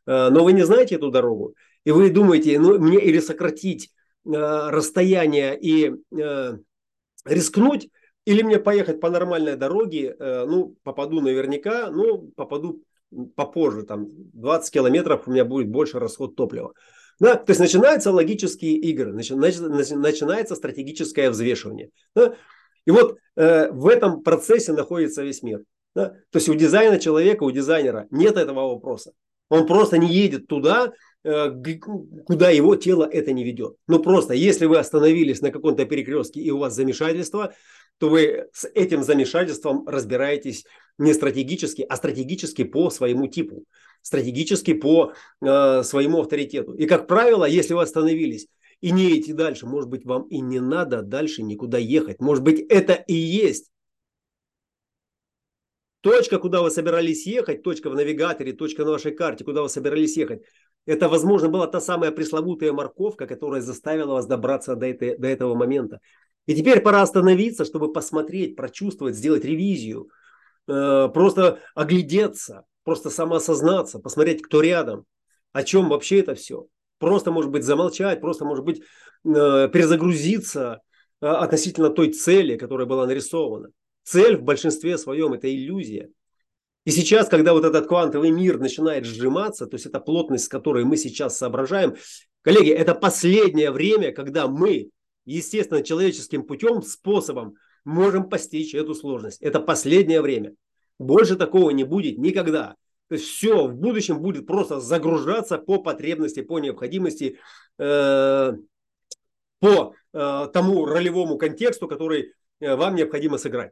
Э, 0.06 0.30
но 0.30 0.44
вы 0.44 0.54
не 0.54 0.64
знаете 0.64 0.96
эту 0.96 1.12
дорогу, 1.12 1.56
и 1.84 1.92
вы 1.92 2.10
думаете, 2.10 2.60
ну, 2.60 2.80
мне 2.80 3.00
или 3.00 3.20
сократить 3.20 3.92
расстояние 4.26 5.60
и 5.60 5.94
рискнуть, 7.26 7.90
или 8.24 8.42
мне 8.42 8.58
поехать 8.58 9.02
по 9.02 9.10
нормальной 9.10 9.58
дороге, 9.58 10.16
ну, 10.18 10.78
попаду 10.84 11.20
наверняка, 11.20 11.92
ну, 11.92 12.32
попаду 12.38 12.82
попозже, 13.36 13.84
там, 13.84 14.08
20 14.34 14.74
километров 14.74 15.28
у 15.28 15.32
меня 15.32 15.44
будет 15.44 15.68
больше 15.68 16.00
расход 16.00 16.38
топлива. 16.38 16.74
Да? 17.19 17.36
То 17.36 17.52
есть 17.52 17.60
начинаются 17.60 18.12
логические 18.12 18.76
игры, 18.78 19.13
начи, 19.13 19.34
начинается 19.34 20.56
стратегическое 20.56 21.30
взвешивание. 21.30 21.89
Да? 22.15 22.36
И 22.86 22.91
вот 22.91 23.17
э, 23.36 23.71
в 23.71 23.88
этом 23.88 24.23
процессе 24.23 24.73
находится 24.73 25.23
весь 25.23 25.43
мир. 25.43 25.63
Да? 25.95 26.10
То 26.32 26.38
есть 26.38 26.49
у 26.49 26.56
дизайна 26.56 26.99
человека, 26.99 27.43
у 27.43 27.52
дизайнера 27.52 28.08
нет 28.12 28.38
этого 28.38 28.73
вопроса. 28.73 29.13
Он 29.49 29.67
просто 29.67 29.97
не 29.97 30.12
едет 30.12 30.47
туда, 30.47 30.93
куда 31.24 32.50
его 32.50 32.76
тело 32.76 33.08
это 33.10 33.32
не 33.32 33.44
ведет. 33.44 33.78
Ну 33.88 34.00
просто, 34.00 34.34
если 34.34 34.66
вы 34.66 34.78
остановились 34.78 35.42
на 35.42 35.52
каком-то 35.52 35.86
перекрестке 35.86 36.42
и 36.42 36.52
у 36.52 36.58
вас 36.58 36.76
замешательство, 36.76 37.54
то 37.98 38.10
вы 38.10 38.50
с 38.52 38.70
этим 38.76 39.04
замешательством 39.04 39.88
разбираетесь 39.88 40.66
не 40.98 41.14
стратегически, 41.14 41.86
а 41.88 41.96
стратегически 41.96 42.64
по 42.64 42.90
своему 42.90 43.28
типу 43.28 43.66
стратегически 44.02 44.74
по 44.74 45.14
э, 45.42 45.84
своему 45.84 46.20
авторитету. 46.20 46.74
И, 46.74 46.86
как 46.86 47.08
правило, 47.08 47.46
если 47.46 47.74
вы 47.74 47.84
остановились 47.84 48.48
и 48.82 48.92
не 48.92 49.18
идти 49.18 49.32
дальше, 49.32 49.66
может 49.66 49.90
быть, 49.90 50.06
вам 50.06 50.24
и 50.24 50.42
не 50.42 50.60
надо 50.60 51.04
дальше 51.04 51.42
никуда 51.42 51.78
ехать. 51.78 52.20
Может 52.20 52.44
быть, 52.44 52.60
это 52.70 52.94
и 52.94 53.14
есть 53.14 53.72
Точка, 56.04 56.38
куда 56.38 56.62
вы 56.62 56.70
собирались 56.70 57.26
ехать, 57.26 57.64
точка 57.64 57.90
в 57.90 57.96
навигаторе, 57.96 58.52
точка 58.52 58.84
на 58.84 58.92
вашей 58.92 59.16
карте, 59.16 59.46
куда 59.46 59.62
вы 59.62 59.70
собирались 59.70 60.18
ехать, 60.18 60.44
это, 60.86 61.08
возможно, 61.08 61.50
была 61.50 61.67
та 61.67 61.80
самая 61.80 62.12
пресловутая 62.12 62.74
морковка, 62.74 63.26
которая 63.26 63.62
заставила 63.62 64.13
вас 64.13 64.26
добраться 64.26 64.76
до, 64.76 64.88
этой, 64.88 65.17
до 65.17 65.28
этого 65.28 65.56
момента. 65.56 66.00
И 66.46 66.56
теперь 66.56 66.82
пора 66.82 67.02
остановиться, 67.02 67.63
чтобы 67.63 67.93
посмотреть, 67.93 68.56
прочувствовать, 68.56 69.15
сделать 69.15 69.46
ревизию, 69.46 70.10
э, 70.67 71.10
просто 71.13 71.60
оглядеться, 71.74 72.65
просто 72.84 73.10
самоосознаться, 73.10 74.00
посмотреть, 74.00 74.41
кто 74.41 74.62
рядом, 74.62 75.06
о 75.54 75.63
чем 75.63 75.88
вообще 75.88 76.19
это 76.19 76.36
все. 76.36 76.67
Просто, 77.00 77.32
может 77.32 77.52
быть, 77.52 77.63
замолчать, 77.63 78.19
просто, 78.19 78.43
может 78.43 78.65
быть, 78.65 78.80
э, 78.80 78.84
перезагрузиться 79.24 80.82
э, 81.22 81.28
относительно 81.28 81.89
той 81.89 82.12
цели, 82.12 82.58
которая 82.58 82.88
была 82.88 83.06
нарисована. 83.08 83.69
Цель 84.04 84.36
в 84.36 84.43
большинстве 84.43 84.98
своем– 84.98 85.32
это 85.34 85.54
иллюзия. 85.54 86.10
И 86.86 86.91
сейчас, 86.91 87.30
когда 87.30 87.54
вот 87.54 87.63
этот 87.63 87.88
квантовый 87.88 88.32
мир 88.32 88.60
начинает 88.60 89.06
сжиматься, 89.06 89.67
то 89.67 89.76
есть 89.76 89.86
эта 89.86 90.00
плотность, 90.00 90.46
с 90.46 90.50
которой 90.50 90.84
мы 90.84 90.98
сейчас 90.98 91.38
соображаем, 91.38 91.96
коллеги, 92.41 92.72
это 92.72 92.93
последнее 92.93 93.72
время, 93.72 94.12
когда 94.12 94.48
мы, 94.48 94.89
естественно, 95.26 95.82
человеческим 95.82 96.43
путем, 96.43 96.82
способом 96.82 97.56
можем 97.86 98.30
постичь 98.30 98.76
эту 98.76 98.96
сложность. 98.96 99.41
Это 99.41 99.60
последнее 99.60 100.22
время. 100.22 100.56
Больше 101.00 101.36
такого 101.36 101.69
не 101.72 101.86
будет 101.86 102.17
никогда. 102.17 102.76
То 103.08 103.15
есть 103.15 103.28
все 103.28 103.67
в 103.67 103.76
будущем 103.76 104.19
будет 104.19 104.48
просто 104.48 104.80
загружаться 104.80 105.58
по 105.58 105.82
потребности, 105.82 106.41
по 106.41 106.60
необходимости, 106.60 107.38
э, 107.78 108.54
по 109.60 109.93
э, 110.13 110.48
тому 110.54 110.86
ролевому 110.86 111.38
контексту, 111.38 111.88
который 111.88 112.34
э, 112.60 112.76
вам 112.76 112.96
необходимо 112.96 113.38
сыграть. 113.38 113.72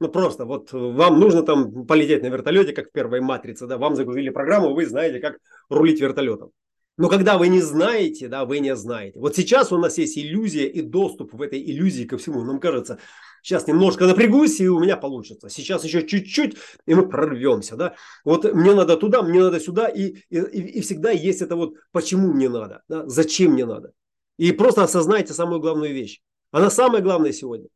Ну 0.00 0.08
просто 0.08 0.44
вот 0.44 0.72
вам 0.72 1.20
нужно 1.20 1.42
там 1.42 1.86
полететь 1.86 2.22
на 2.22 2.26
вертолете, 2.26 2.72
как 2.72 2.88
в 2.88 2.92
первой 2.92 3.20
матрице, 3.20 3.66
да, 3.66 3.78
вам 3.78 3.94
загрузили 3.96 4.30
программу, 4.30 4.74
вы 4.74 4.86
знаете, 4.86 5.20
как 5.20 5.38
рулить 5.68 6.00
вертолетом. 6.00 6.50
Но 6.96 7.08
когда 7.08 7.38
вы 7.38 7.48
не 7.48 7.60
знаете, 7.60 8.28
да, 8.28 8.44
вы 8.44 8.60
не 8.60 8.76
знаете. 8.76 9.18
Вот 9.18 9.34
сейчас 9.34 9.72
у 9.72 9.78
нас 9.78 9.98
есть 9.98 10.16
иллюзия 10.16 10.66
и 10.66 10.80
доступ 10.80 11.32
в 11.32 11.42
этой 11.42 11.60
иллюзии 11.60 12.04
ко 12.04 12.18
всему. 12.18 12.44
Нам 12.44 12.60
кажется, 12.60 12.98
сейчас 13.42 13.66
немножко 13.66 14.06
напрягусь, 14.06 14.60
и 14.60 14.68
у 14.68 14.78
меня 14.78 14.96
получится. 14.96 15.48
Сейчас 15.48 15.82
еще 15.84 16.06
чуть-чуть, 16.06 16.56
и 16.86 16.94
мы 16.94 17.08
прорвемся, 17.08 17.74
да. 17.76 17.94
Вот 18.24 18.44
мне 18.52 18.74
надо 18.74 18.96
туда, 18.96 19.22
мне 19.22 19.40
надо 19.40 19.58
сюда, 19.58 19.88
и, 19.88 20.14
и, 20.30 20.38
и 20.38 20.80
всегда 20.82 21.10
есть 21.10 21.42
это 21.42 21.56
вот, 21.56 21.74
почему 21.90 22.32
мне 22.32 22.48
надо, 22.48 22.82
да, 22.88 23.08
зачем 23.08 23.52
мне 23.52 23.66
надо. 23.66 23.92
И 24.38 24.52
просто 24.52 24.84
осознайте 24.84 25.32
самую 25.32 25.60
главную 25.60 25.92
вещь. 25.92 26.20
Она 26.52 26.70
самая 26.70 27.02
главная 27.02 27.32
сегодня. 27.32 27.66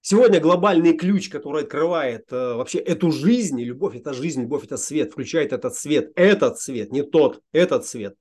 Сегодня 0.00 0.40
глобальный 0.40 0.96
ключ, 0.96 1.28
который 1.28 1.64
открывает 1.64 2.32
э, 2.32 2.54
вообще 2.54 2.78
эту 2.78 3.10
жизнь, 3.10 3.60
любовь 3.60 3.96
это 3.96 4.14
жизнь, 4.14 4.42
любовь 4.42 4.64
это 4.64 4.76
свет, 4.76 5.12
включает 5.12 5.52
этот 5.52 5.74
свет, 5.74 6.12
этот 6.14 6.58
свет, 6.58 6.92
не 6.92 7.02
тот, 7.02 7.40
этот 7.52 7.84
свет. 7.84 8.14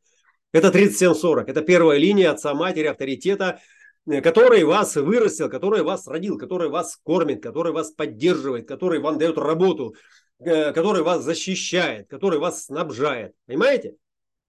Это 0.52 0.72
3740, 0.72 1.50
это 1.50 1.62
первая 1.62 2.00
линия 2.00 2.32
отца, 2.32 2.54
матери, 2.54 2.88
авторитета, 2.88 3.60
э, 4.08 4.22
который 4.22 4.63
вас 4.63 4.96
вырастил, 4.96 5.50
который 5.50 5.84
вас 5.84 6.08
родил, 6.08 6.38
который 6.38 6.68
вас 6.68 6.98
кормит, 7.04 7.44
который 7.44 7.72
вас 7.72 7.92
поддерживает, 7.92 8.68
который 8.68 9.00
вам 9.00 9.20
дает 9.20 9.38
работу, 9.38 9.96
э, 10.40 10.74
который 10.74 11.04
вас 11.04 11.24
защищает, 11.24 12.10
который 12.10 12.40
вас 12.40 12.66
снабжает. 12.66 13.34
Понимаете? 13.46 13.96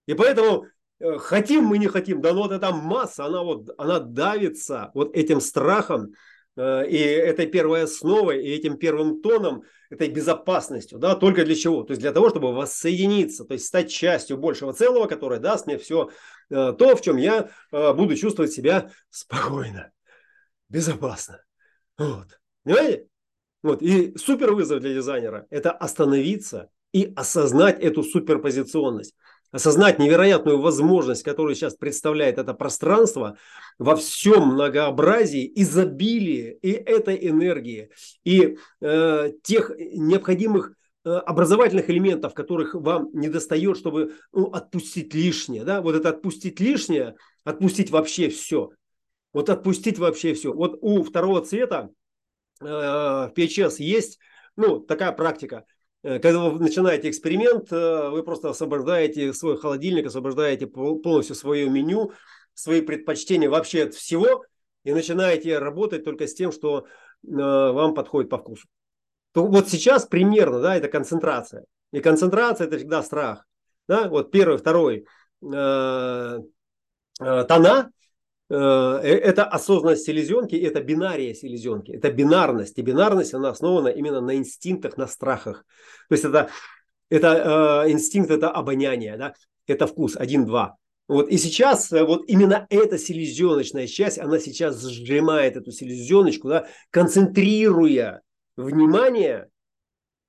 И 0.07 0.15
поэтому 0.15 0.67
э, 0.99 1.19
хотим 1.19 1.65
мы 1.65 1.77
не 1.77 1.89
хотим, 1.89 2.23
да 2.23 2.33
ну 2.33 2.41
вот 2.41 2.53
эта 2.53 2.73
масса, 2.73 3.27
она 3.27 3.43
вот 3.43 3.69
она 3.77 4.01
давится 4.01 4.91
вот 4.95 5.15
этим 5.15 5.41
страхом, 5.41 6.15
и 6.59 6.97
этой 6.97 7.47
первой 7.47 7.85
основой, 7.85 8.45
и 8.45 8.51
этим 8.51 8.77
первым 8.77 9.21
тоном, 9.23 9.63
этой 9.91 10.09
безопасностью, 10.09 10.99
да, 10.99 11.15
только 11.15 11.45
для 11.45 11.55
чего? 11.55 11.83
То 11.83 11.93
есть 11.93 12.01
для 12.01 12.13
того, 12.13 12.29
чтобы 12.31 12.53
воссоединиться, 12.53 13.45
то 13.45 13.55
есть 13.55 13.67
стать 13.67 13.91
частью 13.91 14.37
большего 14.37 14.73
целого, 14.73 15.07
которое 15.07 15.41
даст 15.41 15.67
мне 15.67 15.79
все 15.79 16.11
э, 16.51 16.75
то, 16.79 16.97
в 16.97 17.01
чем 17.01 17.17
я 17.17 17.51
э, 17.73 17.93
буду 17.95 18.17
чувствовать 18.17 18.53
себя 18.53 18.91
спокойно, 19.09 19.91
безопасно. 20.69 21.43
Вот. 21.97 22.39
Понимаете? 22.65 23.07
Вот. 23.63 23.83
И 23.83 24.17
супер 24.17 24.53
вызов 24.53 24.81
для 24.81 24.95
дизайнера– 24.95 25.47
это 25.51 25.71
остановиться 25.71 26.71
и 26.93 27.13
осознать 27.17 27.81
эту 27.81 28.03
суперпозиционность 28.03 29.15
осознать 29.51 29.99
невероятную 29.99 30.61
возможность, 30.61 31.23
которую 31.23 31.55
сейчас 31.55 31.75
представляет 31.75 32.39
это 32.39 32.55
пространство 32.55 33.39
во 33.79 33.97
всем 33.97 34.49
многообразии, 34.49 35.51
изобилии 35.55 36.59
и 36.61 36.73
этой 36.73 37.29
энергии, 37.29 37.91
и 38.25 38.59
э, 38.81 39.33
тех 39.43 39.71
необходимых 39.79 40.75
э, 41.05 41.11
образовательных 41.11 41.89
элементов, 41.89 42.35
которых 42.35 42.75
вам 42.75 43.11
не 43.13 43.29
достает, 43.29 43.79
чтобы 43.79 44.15
ну, 44.33 44.47
отпустить 44.47 45.15
лишнее. 45.15 45.65
Да? 45.65 45.81
Вот 45.81 45.95
это 45.95 46.11
отпустить 46.11 46.61
лишнее, 46.61 47.17
отпустить 47.45 47.91
вообще 47.91 48.29
все. 48.29 48.71
Вот 49.33 49.49
отпустить 49.51 49.99
вообще 49.99 50.35
все. 50.35 50.53
Вот 50.53 50.79
у 50.81 51.03
второго 51.03 51.41
цвета 51.41 51.91
э, 52.61 52.65
в 52.65 53.33
PHS 53.35 53.77
есть 53.79 54.19
ну, 54.57 54.81
такая 54.81 55.13
практика– 55.13 55.65
когда 56.03 56.39
вы 56.39 56.61
начинаете 56.61 57.11
эксперимент, 57.11 57.73
э, 57.73 58.09
вы 58.11 58.23
просто 58.23 58.51
освобождаете 58.51 59.33
свой 59.33 59.59
холодильник, 59.59 60.07
освобождаете 60.07 60.67
полностью 60.67 61.35
свое 61.35 61.69
меню, 61.69 62.13
свои 62.55 62.81
предпочтения 62.81 63.51
вообще 63.51 63.85
от 63.85 63.95
всего 63.95 64.45
и 64.85 64.93
начинаете 64.93 65.59
работать 65.59 66.05
только 66.05 66.27
с 66.27 66.35
тем, 66.35 66.53
что 66.53 66.81
э, 66.81 66.87
вам 67.23 67.95
подходит 67.95 68.31
по 68.31 68.39
вкусу. 68.39 68.69
То 69.33 69.47
вот 69.47 69.69
сейчас 69.69 70.07
примерно, 70.07 70.61
да, 70.61 70.77
это 70.77 70.89
концентрация. 70.89 71.65
И 71.93 72.01
концентрация 72.01 72.67
это 72.67 72.79
всегда 72.79 73.03
страх. 73.03 73.45
Да? 73.87 74.09
Вот 74.09 74.31
первый, 74.31 74.59
второй 74.59 75.07
э, 75.43 76.39
э, 77.21 77.45
тона 77.45 77.91
Э, 77.91 77.91
э, 77.91 77.98
это 78.55 79.45
осознанность 79.45 80.05
селезенки, 80.05 80.57
это 80.57 80.81
бинария 80.81 81.35
селезенки, 81.35 81.93
это 81.93 82.11
бинарность. 82.11 82.79
И 82.79 82.83
бинарность, 82.83 83.35
она 83.35 83.51
основана 83.51 83.89
именно 83.89 84.21
на 84.21 84.37
инстинктах, 84.37 84.97
на 84.97 85.07
страхах. 85.07 85.67
То 86.09 86.15
есть 86.15 86.25
это, 86.25 86.49
это 87.11 87.85
э, 87.87 87.93
инстинкт, 87.93 88.31
это 88.31 88.51
обоняние, 88.51 89.17
да? 89.17 89.35
это 89.67 89.87
вкус, 89.87 90.17
один-два. 90.17 90.77
Вот. 91.07 91.29
И 91.29 91.39
сейчас 91.39 91.93
э, 91.93 92.05
вот 92.05 92.25
именно 92.27 92.67
эта 92.71 92.99
селезеночная 92.99 93.87
часть, 93.87 94.19
она 94.19 94.39
сейчас 94.39 94.83
сжимает 94.83 95.57
эту 95.57 95.71
селезеночку, 95.71 96.49
да, 96.49 96.67
концентрируя 96.91 98.23
внимание 98.57 99.49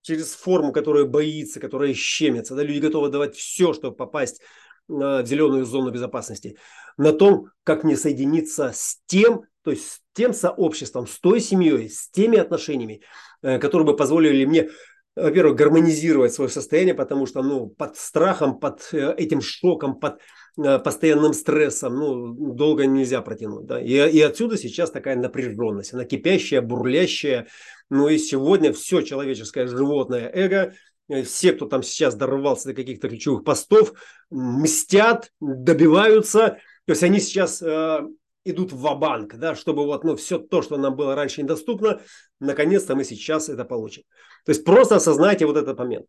через 0.01 0.33
форму, 0.33 0.71
которая 0.71 1.05
боится, 1.05 1.59
которая 1.59 1.93
щемится. 1.93 2.55
Да, 2.55 2.63
люди 2.63 2.79
готовы 2.79 3.09
давать 3.09 3.35
все, 3.35 3.73
чтобы 3.73 3.95
попасть 3.95 4.41
в 4.89 5.25
зеленую 5.25 5.65
зону 5.65 5.91
безопасности, 5.91 6.57
на 6.97 7.13
том, 7.13 7.49
как 7.63 7.83
мне 7.83 7.95
соединиться 7.95 8.71
с 8.73 8.97
тем, 9.05 9.43
то 9.63 9.71
есть 9.71 9.87
с 9.87 10.01
тем 10.13 10.33
сообществом, 10.33 11.07
с 11.07 11.19
той 11.19 11.39
семьей, 11.39 11.89
с 11.89 12.09
теми 12.09 12.37
отношениями, 12.37 13.01
э, 13.41 13.59
которые 13.59 13.85
бы 13.85 13.95
позволили 13.95 14.45
мне, 14.45 14.69
во-первых, 15.15 15.55
гармонизировать 15.55 16.33
свое 16.33 16.49
состояние, 16.49 16.95
потому 16.95 17.25
что 17.25 17.43
ну, 17.43 17.67
под 17.67 17.95
страхом, 17.97 18.59
под 18.59 18.89
э, 18.91 19.13
этим 19.17 19.41
шоком, 19.41 19.99
под 19.99 20.19
э, 20.57 20.79
постоянным 20.79 21.33
стрессом, 21.33 21.95
ну, 21.95 22.33
долго 22.53 22.85
нельзя 22.85 23.21
протянуть. 23.21 23.65
Да? 23.65 23.79
И, 23.79 23.93
и 23.93 24.21
отсюда 24.21 24.57
сейчас 24.57 24.91
такая 24.91 25.15
напряженность, 25.15 25.93
она 25.93 26.05
кипящая, 26.05 26.61
бурлящая. 26.61 27.47
Ну 27.89 28.07
и 28.07 28.17
сегодня 28.17 28.73
все 28.73 29.01
человеческое 29.01 29.67
животное 29.67 30.29
эго– 30.33 30.73
все, 31.23 31.53
кто 31.53 31.65
там 31.65 31.83
сейчас 31.83 32.15
дорвался 32.15 32.69
до 32.69 32.73
каких-то 32.73 33.09
ключевых 33.09 33.43
постов, 33.43 33.93
мстят, 34.29 35.31
добиваются. 35.39 36.59
То 36.85 36.91
есть 36.91 37.03
они 37.03 37.19
сейчас 37.19 37.61
э, 37.61 38.01
идут 38.45 38.71
в 38.71 38.95
банк 38.95 39.35
да, 39.35 39.55
чтобы 39.55 39.85
вот, 39.85 40.03
ну, 40.03 40.15
все 40.15 40.39
то, 40.39 40.61
что 40.61 40.77
нам 40.77 40.95
было 40.95 41.15
раньше 41.15 41.41
недоступно, 41.41 42.01
наконец-то 42.39 42.95
мы 42.95 43.03
сейчас 43.03 43.49
это 43.49 43.65
получим. 43.65 44.03
То 44.45 44.51
есть 44.51 44.63
просто 44.63 44.95
осознайте 44.95 45.45
вот 45.45 45.57
этот 45.57 45.77
момент. 45.77 46.05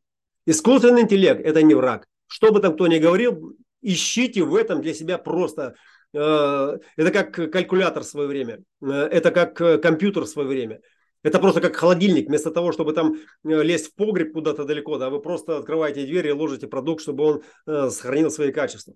Искусственный 0.47 1.03
интеллект– 1.03 1.41
это 1.45 1.63
не 1.63 1.75
враг. 1.75 2.07
Что 2.27 2.53
бы 2.53 2.61
там 2.61 2.75
кто 2.75 2.87
ни 2.87 2.99
говорил, 2.99 3.57
ищите 3.83 4.43
в 4.43 4.55
этом 4.55 4.81
для 4.81 4.95
себя 4.95 5.19
просто 5.19 5.75
э, 6.13 6.79
это 6.97 7.11
как 7.11 7.33
калькулятор 7.53 8.03
в 8.03 8.07
свое 8.07 8.29
время, 8.29 8.61
э, 8.83 8.91
это 8.91 9.31
как 9.31 9.55
компьютер 9.83 10.25
в 10.25 10.29
свое 10.29 10.49
время. 10.49 10.81
Это 11.23 11.39
просто 11.39 11.61
как 11.61 11.77
холодильник. 11.77 12.29
Вместо 12.29 12.51
того, 12.51 12.73
чтобы 12.73 12.93
там 12.93 13.15
э, 13.15 13.63
лезть 13.63 13.89
в 13.89 13.95
погреб 13.95 14.33
куда-то 14.33 14.65
далеко, 14.65 14.99
да, 14.99 15.11
вы 15.11 15.21
просто 15.21 15.59
открываете 15.59 16.07
дверь 16.07 16.29
и 16.29 16.33
ложите 16.33 16.67
продукт, 16.67 17.03
чтобы 17.03 17.25
он 17.25 17.43
э, 17.67 17.91
сохранил 17.91 18.31
свои 18.31 18.53
качества. 18.53 18.95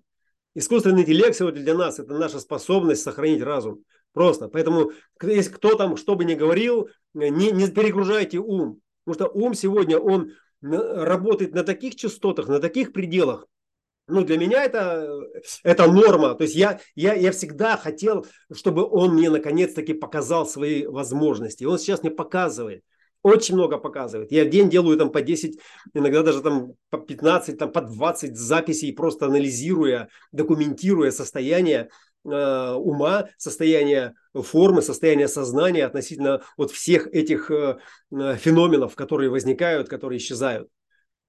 Искусственный 0.55 1.01
интеллект 1.01 1.35
сегодня 1.35 1.61
для 1.61 1.75
нас– 1.75 1.99
это 1.99 2.13
наша 2.13 2.39
способность 2.39 3.03
сохранить 3.03 3.43
разум. 3.43 3.83
Просто. 4.13 4.47
Поэтому, 4.47 4.91
если 5.21 5.51
кто 5.51 5.75
там 5.75 5.97
что 5.97 6.15
бы 6.15 6.25
ни 6.25 6.33
говорил, 6.33 6.87
э, 7.13 7.27
не, 7.29 7.51
не 7.51 7.69
перегружайте 7.69 8.39
ум. 8.39 8.79
Потому 9.05 9.31
что 9.31 9.39
ум 9.39 9.53
сегодня, 9.53 9.99
он 9.99 10.31
работает 10.61 11.53
на 11.53 11.63
таких 11.63 11.95
частотах, 11.95 12.47
на 12.47 12.59
таких 12.59 12.91
пределах, 12.91 13.45
ну, 14.07 14.23
для 14.23 14.37
меня 14.37 14.63
это, 14.63 15.07
это 15.63 15.91
норма. 15.91 16.35
То 16.35 16.43
есть 16.43 16.55
я, 16.55 16.79
я, 16.95 17.13
я 17.13 17.31
всегда 17.31 17.75
хотел, 17.77 18.25
чтобы 18.53 18.87
он 18.87 19.15
мне 19.15 19.29
наконец-таки 19.29 19.93
показал 19.93 20.45
свои 20.45 20.85
возможности. 20.85 21.63
Он 21.63 21.79
сейчас 21.79 22.03
мне 22.03 22.11
показывает. 22.11 22.83
очень 23.23 23.55
много 23.55 23.79
показывает. 23.79 24.31
Я 24.31 24.45
в 24.45 24.49
день 24.49 24.69
делаю 24.69 24.97
там 24.97 25.11
по 25.11 25.21
10, 25.21 25.59
иногда 25.95 26.21
даже 26.21 26.41
там 26.41 26.73
по 26.91 26.99
15, 26.99 27.57
там 27.57 27.71
по 27.71 27.81
20 27.81 28.37
записей, 28.37 28.93
просто 28.93 29.25
анализируя, 29.25 30.09
документируя 30.31 31.09
состояние 31.09 31.89
э, 32.23 32.73
ума, 32.73 33.29
состояние 33.37 34.13
формы, 34.35 34.83
состояние 34.83 35.27
сознания 35.27 35.85
относительно 35.85 36.43
вот 36.57 36.69
всех 36.69 37.07
этих 37.07 37.49
э, 37.49 37.77
э, 38.11 38.35
феноменов, 38.37 38.93
которые 38.93 39.31
возникают, 39.31 39.89
которые 39.89 40.19
исчезают. 40.19 40.69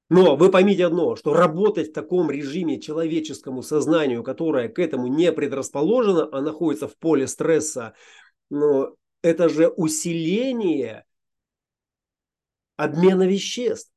Но 0.09 0.37
вы 0.37 0.51
поймите 0.51 0.87
одно, 0.87 1.17
что 1.17 1.35
работать 1.35 1.91
в 1.91 1.93
таком 1.93 2.31
режиме 2.31 2.81
человеческому 2.81 3.63
сознанию, 3.63 4.23
которое 4.23 4.69
к 4.69 4.79
этому 4.79 5.09
не 5.09 5.33
предрасположено, 5.33 6.29
а 6.31 6.41
находится 6.41 6.87
в 6.87 6.97
поле 6.97 7.27
стресса, 7.27 7.95
но 8.49 8.95
это 9.23 9.49
же 9.49 9.67
усиление 9.67 11.05
обмена 12.77 13.27
веществ. 13.27 13.91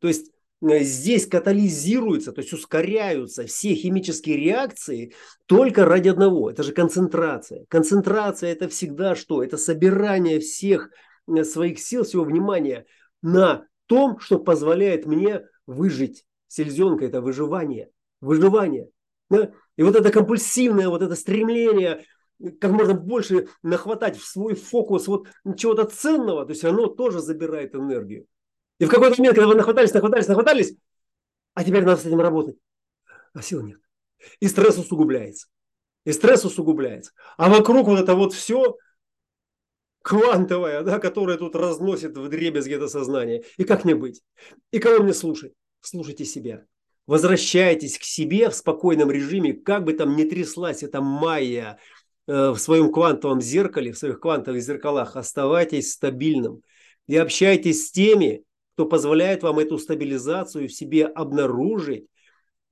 То 0.00 0.08
есть 0.08 0.32
э, 0.60 0.80
здесь 0.80 1.28
катализируются, 1.28 2.32
то 2.32 2.40
есть 2.40 2.52
ускоряются 2.52 3.46
все 3.46 3.74
химические 3.74 4.36
реакции 4.36 5.14
только 5.46 5.84
ради 5.84 6.08
одного. 6.08 6.50
Это 6.50 6.64
же 6.64 6.72
концентрация. 6.72 7.64
Концентрация 7.68 8.50
это 8.50 8.68
всегда 8.68 9.14
что? 9.14 9.44
Это 9.44 9.56
собирание 9.56 10.40
всех 10.40 10.90
э, 11.28 11.44
своих 11.44 11.78
сил, 11.78 12.02
всего 12.02 12.24
внимания 12.24 12.86
на 13.22 13.68
том, 13.86 14.18
что 14.18 14.38
позволяет 14.38 15.06
мне 15.06 15.46
выжить. 15.66 16.26
Селезенка– 16.48 17.04
это 17.06 17.20
выживание. 17.20 17.90
Выживание. 18.20 18.88
Да? 19.30 19.52
И 19.76 19.82
вот 19.82 19.96
это 19.96 20.10
компульсивное, 20.10 20.88
вот 20.88 21.02
это 21.02 21.14
стремление 21.16 22.04
как 22.60 22.70
можно 22.72 22.94
больше 22.94 23.48
нахватать 23.62 24.16
в 24.16 24.26
свой 24.26 24.54
фокус 24.54 25.06
вот 25.06 25.28
чего-то 25.56 25.84
ценного, 25.84 26.44
то 26.44 26.50
есть 26.50 26.64
оно 26.64 26.86
тоже 26.86 27.20
забирает 27.20 27.74
энергию. 27.74 28.26
И 28.78 28.84
в 28.84 28.90
какой-то 28.90 29.16
момент, 29.18 29.36
когда 29.36 29.48
вы 29.48 29.54
нахватались, 29.54 29.92
нахватались, 29.94 30.28
нахватались, 30.28 30.76
а 31.54 31.64
теперь 31.64 31.84
надо 31.84 32.00
с 32.00 32.06
этим 32.06 32.20
работать, 32.20 32.56
а 33.32 33.42
сил 33.42 33.62
нет. 33.62 33.78
И 34.40 34.48
стресс 34.48 34.78
усугубляется. 34.78 35.48
И 36.04 36.12
стресс 36.12 36.44
усугубляется. 36.44 37.12
А 37.36 37.48
вокруг 37.48 37.86
вот 37.86 38.00
это 38.00 38.14
вот 38.14 38.32
все 38.32 38.76
квантовое, 40.04 40.82
да, 40.82 41.00
которое 41.00 41.36
тут 41.36 41.56
разносит 41.56 42.16
в 42.16 42.28
дребезги 42.28 42.74
это 42.74 42.86
сознание. 42.86 43.42
И 43.56 43.64
как 43.64 43.84
мне 43.84 43.96
быть? 43.96 44.22
И 44.70 44.78
кого 44.78 45.02
мне 45.02 45.14
слушать? 45.14 45.52
Слушайте 45.80 46.24
себя. 46.24 46.64
Возвращайтесь 47.06 47.98
к 47.98 48.04
себе 48.04 48.48
в 48.48 48.54
спокойном 48.54 49.10
режиме, 49.10 49.52
как 49.52 49.84
бы 49.84 49.92
там 49.94 50.16
ни 50.16 50.24
тряслась 50.24 50.82
эта 50.82 51.00
майя, 51.00 51.78
Э, 52.26 52.50
в 52.50 52.58
своем 52.58 52.90
квантовом 52.90 53.40
зеркале, 53.40 53.92
в 53.92 53.98
своих 53.98 54.18
квантовых 54.18 54.62
зеркалах, 54.62 55.16
оставайтесь 55.16 55.92
стабильным 55.92 56.62
и 57.06 57.16
общайтесь 57.16 57.88
с 57.88 57.90
теми, 57.90 58.44
кто 58.74 58.86
позволяет 58.86 59.42
вам 59.42 59.58
эту 59.58 59.78
стабилизацию 59.78 60.68
в 60.68 60.72
себе 60.72 61.04
обнаружить 61.04 62.06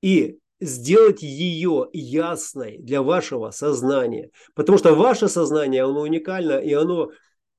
и 0.01 0.39
сделать 0.63 1.21
ее 1.21 1.89
ясной 1.93 2.77
для 2.79 3.01
вашего 3.01 3.51
сознания. 3.51 4.31
Потому 4.55 4.77
что 4.77 4.93
ваше 4.93 5.27
сознание, 5.27 5.83
оно 5.83 6.01
уникально, 6.01 6.57
и 6.57 6.73
оно 6.73 7.11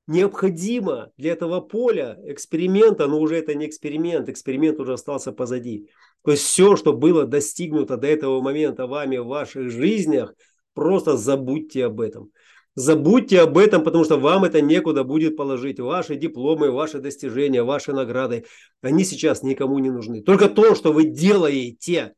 необходимо 0.07 1.11
для 1.17 1.31
этого 1.31 1.61
поля 1.61 2.17
эксперимента, 2.25 3.07
но 3.07 3.19
уже 3.19 3.37
это 3.37 3.55
не 3.55 3.65
эксперимент, 3.67 4.29
эксперимент 4.29 4.79
уже 4.79 4.93
остался 4.93 5.31
позади. 5.31 5.89
То 6.23 6.31
есть 6.31 6.43
все, 6.43 6.75
что 6.75 6.93
было 6.93 7.25
достигнуто 7.25 7.97
до 7.97 8.07
этого 8.07 8.41
момента 8.41 8.87
вами 8.87 9.17
в 9.17 9.27
ваших 9.27 9.69
жизнях– 9.69 10.33
Просто 10.75 11.15
забудьте 11.15 11.85
об 11.85 12.01
этом. 12.01 12.31
Забудьте 12.75 13.39
об 13.39 13.57
этом, 13.57 13.85
потому 13.85 14.03
что 14.03 14.17
вам 14.17 14.43
это 14.43 14.61
некуда 14.61 15.05
будет 15.05 15.37
положить. 15.37 15.79
Ваши 15.79 16.17
дипломы, 16.17 16.69
ваши 16.69 16.99
достижения, 16.99 17.63
ваши 17.63 17.93
награды, 17.93 18.45
они 18.81 19.05
сейчас 19.05 19.41
никому 19.41 19.79
не 19.79 19.89
нужны. 19.89 20.21
Только 20.21 20.49
то, 20.49 20.75
что 20.75 20.91
вы 20.91 21.05
делаете 21.05 22.13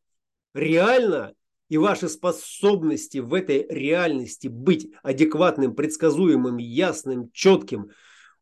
реально, 0.53 1.33
и 1.69 1.77
ваши 1.77 2.07
способности 2.09 3.17
в 3.17 3.33
этой 3.33 3.65
реальности 3.69 4.47
быть 4.47 4.89
адекватным, 5.03 5.75
предсказуемым, 5.75 6.57
ясным, 6.57 7.29
четким, 7.31 7.89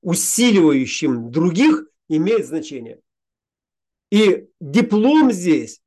усиливающим 0.02 1.32
других, 1.32 1.86
имеет 2.08 2.46
значение. 2.46 3.00
И 4.12 4.48
диплом 4.60 5.32
здесь 5.32 5.82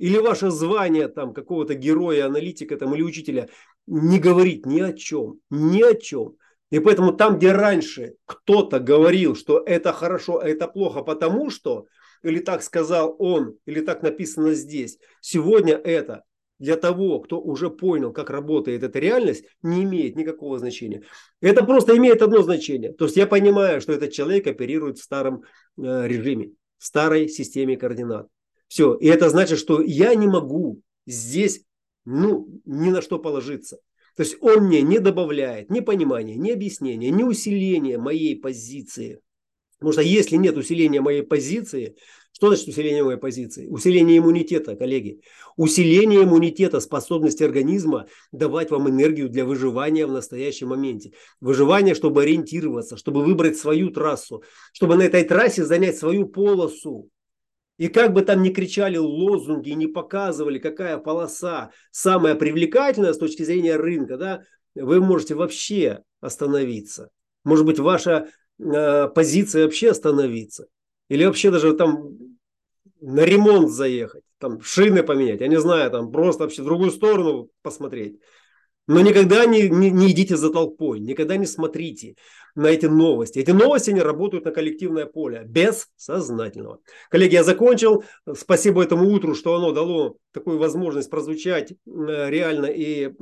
или 0.00 0.16
ваше 0.16 0.50
звание 0.50 1.08
там 1.08 1.34
какого-то 1.34 1.74
героя, 1.74 2.26
аналитика 2.26 2.76
там, 2.76 2.94
или 2.94 3.02
учителя 3.02 3.50
не 3.86 4.18
говорит 4.18 4.64
ни 4.64 4.80
о 4.80 4.94
чем, 4.94 5.40
ни 5.50 5.82
о 5.82 5.94
чем. 5.94 6.36
И 6.70 6.78
поэтому 6.78 7.12
там, 7.12 7.36
где 7.36 7.52
раньше 7.52 8.14
кто-то 8.24 8.80
говорил, 8.80 9.36
что 9.36 9.62
это 9.64 9.92
хорошо, 9.92 10.38
а 10.38 10.48
это 10.48 10.68
плохо, 10.68 11.02
потому 11.02 11.50
что, 11.50 11.86
или 12.22 12.40
так 12.40 12.62
сказал 12.62 13.16
он, 13.18 13.56
или 13.66 13.80
так 13.80 14.02
написано 14.02 14.54
здесь, 14.54 14.98
сегодня 15.20 15.74
это 15.74 16.24
для 16.58 16.76
того, 16.76 17.20
кто 17.20 17.40
уже 17.40 17.70
понял, 17.70 18.12
как 18.12 18.28
работает 18.28 18.82
эта 18.82 18.98
реальность, 18.98 19.44
не 19.62 19.84
имеет 19.84 20.14
никакого 20.14 20.58
значения. 20.58 21.02
Это 21.40 21.64
просто 21.64 21.96
имеет 21.96 22.20
одно 22.20 22.42
значение. 22.42 22.92
То 22.92 23.06
есть 23.06 23.16
я 23.16 23.26
понимаю, 23.26 23.80
что 23.80 23.92
этот 23.92 24.12
человек 24.12 24.46
оперирует 24.46 24.98
в 24.98 25.02
старом 25.02 25.42
э, 25.78 26.06
режиме, 26.06 26.52
в 26.76 26.84
старой 26.84 27.28
системе 27.28 27.78
координат. 27.78 28.28
Все. 28.68 28.94
И 28.94 29.06
это 29.06 29.30
значит, 29.30 29.58
что 29.58 29.80
я 29.80 30.14
не 30.14 30.28
могу 30.28 30.82
здесь 31.06 31.64
ну, 32.04 32.48
ни 32.66 32.90
на 32.90 33.00
что 33.00 33.18
положиться. 33.18 33.78
То 34.16 34.22
есть 34.22 34.36
он 34.42 34.64
мне 34.64 34.82
не 34.82 34.98
добавляет 34.98 35.70
ни 35.70 35.80
понимания, 35.80 36.36
ни 36.36 36.50
объяснения, 36.50 37.10
ни 37.10 37.22
усиления 37.22 37.96
моей 37.96 38.38
позиции. 38.38 39.20
Потому 39.80 39.92
что 39.94 40.02
если 40.02 40.36
нет 40.36 40.56
усиления 40.58 41.00
моей 41.00 41.22
позиции, 41.22 41.96
что 42.32 42.48
значит 42.48 42.68
усиление 42.68 43.02
моей 43.02 43.18
позиции? 43.18 43.66
Усиление 43.66 44.18
иммунитета, 44.18 44.76
коллеги. 44.76 45.20
Усиление 45.56 46.24
иммунитета, 46.24 46.80
способности 46.80 47.42
организма 47.42 48.06
давать 48.30 48.70
вам 48.70 48.90
энергию 48.90 49.30
для 49.30 49.46
выживания 49.46 50.06
в 50.06 50.12
настоящем 50.12 50.68
моменте. 50.68 51.12
Выживание, 51.40 51.94
чтобы 51.94 52.22
ориентироваться, 52.22 52.98
чтобы 52.98 53.24
выбрать 53.24 53.56
свою 53.56 53.90
трассу, 53.90 54.44
чтобы 54.72 54.96
на 54.96 55.02
этой 55.02 55.24
трассе 55.24 55.64
занять 55.64 55.96
свою 55.96 56.28
полосу. 56.28 57.08
И 57.78 57.88
как 57.88 58.12
бы 58.12 58.20
там 58.20 58.42
ни 58.42 58.50
кричали 58.50 58.98
лозунги, 58.98 59.70
не 59.70 59.86
показывали, 59.86 60.58
какая 60.58 60.98
полоса 60.98 61.70
самая 61.90 62.34
привлекательная 62.34 63.14
с 63.14 63.18
точки 63.18 63.42
зрения 63.42 63.76
рынка, 63.76 64.18
да, 64.18 64.42
вы 64.74 65.00
можете 65.00 65.34
вообще 65.34 66.02
остановиться. 66.20 67.08
Может 67.42 67.64
быть, 67.64 67.78
ваша 67.78 68.28
э, 68.60 69.08
позиция 69.08 69.64
вообще 69.64 69.90
остановиться. 69.90 70.66
Или 71.08 71.24
вообще 71.24 71.50
даже 71.50 71.74
там 71.74 72.18
на 73.00 73.24
ремонт 73.24 73.70
заехать, 73.70 74.22
там 74.38 74.60
шины 74.60 75.02
поменять, 75.02 75.40
я 75.40 75.48
не 75.48 75.60
знаю, 75.60 75.90
там 75.90 76.12
просто 76.12 76.44
вообще 76.44 76.62
в 76.62 76.66
другую 76.66 76.90
сторону 76.90 77.48
посмотреть. 77.62 78.20
Но 78.86 79.00
никогда 79.00 79.44
не, 79.46 79.68
не, 79.68 79.90
не 79.90 80.10
идите 80.10 80.36
за 80.36 80.50
толпой, 80.50 80.98
никогда 80.98 81.36
не 81.36 81.46
смотрите 81.46 82.16
на 82.56 82.66
эти 82.66 82.86
новости. 82.86 83.38
Эти 83.38 83.52
новости 83.52 83.90
не 83.90 84.00
работают 84.00 84.44
на 84.44 84.50
коллективное 84.50 85.06
поле, 85.06 85.44
без 85.46 85.88
сознательного. 85.96 86.80
Коллеги, 87.08 87.34
я 87.34 87.44
закончил. 87.44 88.02
Спасибо 88.36 88.82
этому 88.82 89.08
утру, 89.08 89.36
что 89.36 89.54
оно 89.54 89.70
дало 89.70 90.16
такую 90.32 90.58
возможность 90.58 91.08
прозвучать 91.08 91.70
э, 91.70 91.76
реально 91.86 92.66
и 92.66 93.12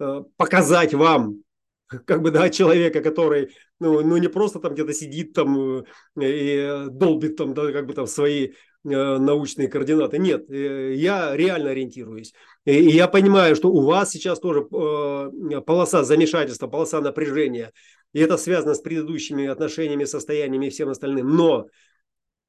э, 0.00 0.22
показать 0.36 0.94
вам 0.94 1.44
как 2.06 2.22
бы, 2.22 2.30
да, 2.30 2.50
человека, 2.50 3.00
который, 3.00 3.54
ну, 3.80 4.02
ну 4.02 4.16
не 4.16 4.28
просто 4.28 4.58
там 4.58 4.74
где-то 4.74 4.92
сидит 4.92 5.32
там 5.32 5.78
э, 5.78 5.84
и 6.16 6.86
долбит 6.90 7.36
там, 7.36 7.54
да, 7.54 7.72
как 7.72 7.86
бы 7.86 7.94
там 7.94 8.06
свои 8.06 8.52
Э, 8.84 9.18
научные 9.18 9.68
координаты. 9.68 10.18
Нет, 10.18 10.50
э, 10.50 10.94
я 10.94 11.36
реально 11.36 11.70
ориентируюсь. 11.70 12.34
И 12.64 12.72
я 12.72 13.06
понимаю, 13.06 13.54
что 13.54 13.70
у 13.70 13.82
вас 13.82 14.10
сейчас 14.10 14.40
тоже 14.40 14.66
э, 14.72 15.60
полоса 15.64 16.02
замешательства, 16.02 16.66
полоса 16.66 17.00
напряжения. 17.00 17.72
И 18.12 18.18
это 18.18 18.36
связано 18.36 18.74
с 18.74 18.80
предыдущими 18.80 19.46
отношениями, 19.46 20.04
состояниями 20.04 20.66
и 20.66 20.70
всем 20.70 20.88
остальным. 20.88 21.36
Но 21.36 21.68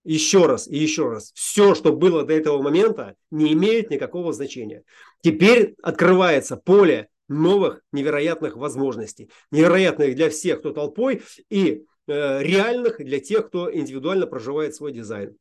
еще 0.04 0.48
раз 0.48 0.68
и 0.68 0.76
еще 0.76 1.08
раз, 1.08 1.32
все, 1.36 1.76
что 1.76 1.94
было 1.94 2.26
до 2.26 2.34
этого 2.34 2.62
момента, 2.62 3.16
не 3.30 3.54
имеет 3.54 3.92
никакого 3.92 4.34
значения. 4.34 4.84
Теперь 5.22 5.76
открывается 5.84 6.58
поле 6.58 7.10
новых 7.28 7.82
невероятных 7.92 8.56
возможностей. 8.56 9.32
Невероятных 9.52 10.16
для 10.16 10.30
всех, 10.30 10.60
кто 10.60 10.72
толпой, 10.72 11.24
и 11.50 11.86
э, 12.08 12.44
реальных 12.44 12.98
для 12.98 13.20
тех, 13.20 13.48
кто 13.48 13.74
индивидуально 13.74 14.28
проживает 14.28 14.76
свой 14.76 14.92
дизайн. 14.92 15.38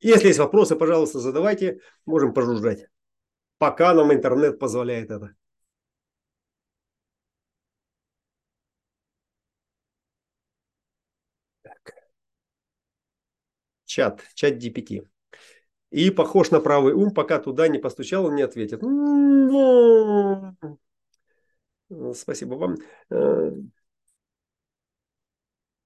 Если 0.00 0.28
есть 0.28 0.38
вопросы, 0.38 0.76
пожалуйста, 0.76 1.18
задавайте. 1.18 1.80
Можем 2.04 2.34
пожужжать. 2.34 2.86
Пока 3.58 3.94
нам 3.94 4.12
интернет 4.12 4.58
позволяет 4.58 5.10
это. 5.10 5.34
Так. 11.62 11.94
Чат, 13.86 14.22
чат 14.34 14.54
GPT. 14.62 15.06
И 15.94 16.10
похож 16.10 16.50
на 16.50 16.58
правый 16.58 16.92
ум, 16.92 17.12
пока 17.12 17.38
туда 17.38 17.68
не 17.68 17.78
постучал, 17.78 18.26
он 18.26 18.34
не 18.34 18.42
ответит. 18.42 18.82
Ну, 18.82 20.56
спасибо 22.14 22.54
вам. 22.54 22.78
Э, 23.10 23.52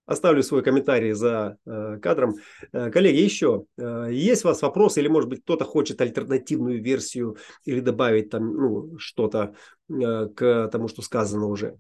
Оставлю 0.07 0.43
свой 0.43 0.63
комментарий 0.63 1.13
за 1.13 1.59
э, 1.67 1.99
кадром. 2.01 2.37
Э, 2.73 2.91
коллеги, 2.91 3.19
еще 3.19 3.67
есть 3.77 4.47
у 4.47 4.49
вас 4.49 4.63
вопросы 4.63 5.01
или, 5.01 5.09
может 5.09 5.29
быть, 5.29 5.43
кто-то 5.43 5.67
хочет 5.67 6.01
альтернативную 6.01 6.83
версию 6.83 7.37
или 7.67 7.81
добавить 7.81 8.31
там 8.31 8.55
ну, 8.55 8.99
что-то 8.99 9.55
к 9.89 10.69
тому, 10.73 10.89
что 10.89 11.03
сказано 11.03 11.49
уже? 11.49 11.77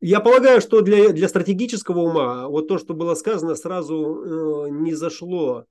Я 0.00 0.20
полагаю, 0.20 0.60
что 0.60 0.80
для, 0.80 1.10
для 1.10 1.28
стратегического 1.28 2.00
ума 2.00 2.48
вот 2.48 2.68
то, 2.68 2.78
что 2.78 2.94
было 2.94 3.14
сказано, 3.14 3.54
сразу 3.54 4.66
э, 4.66 4.70
не 4.70 4.94
зашло 4.94 5.64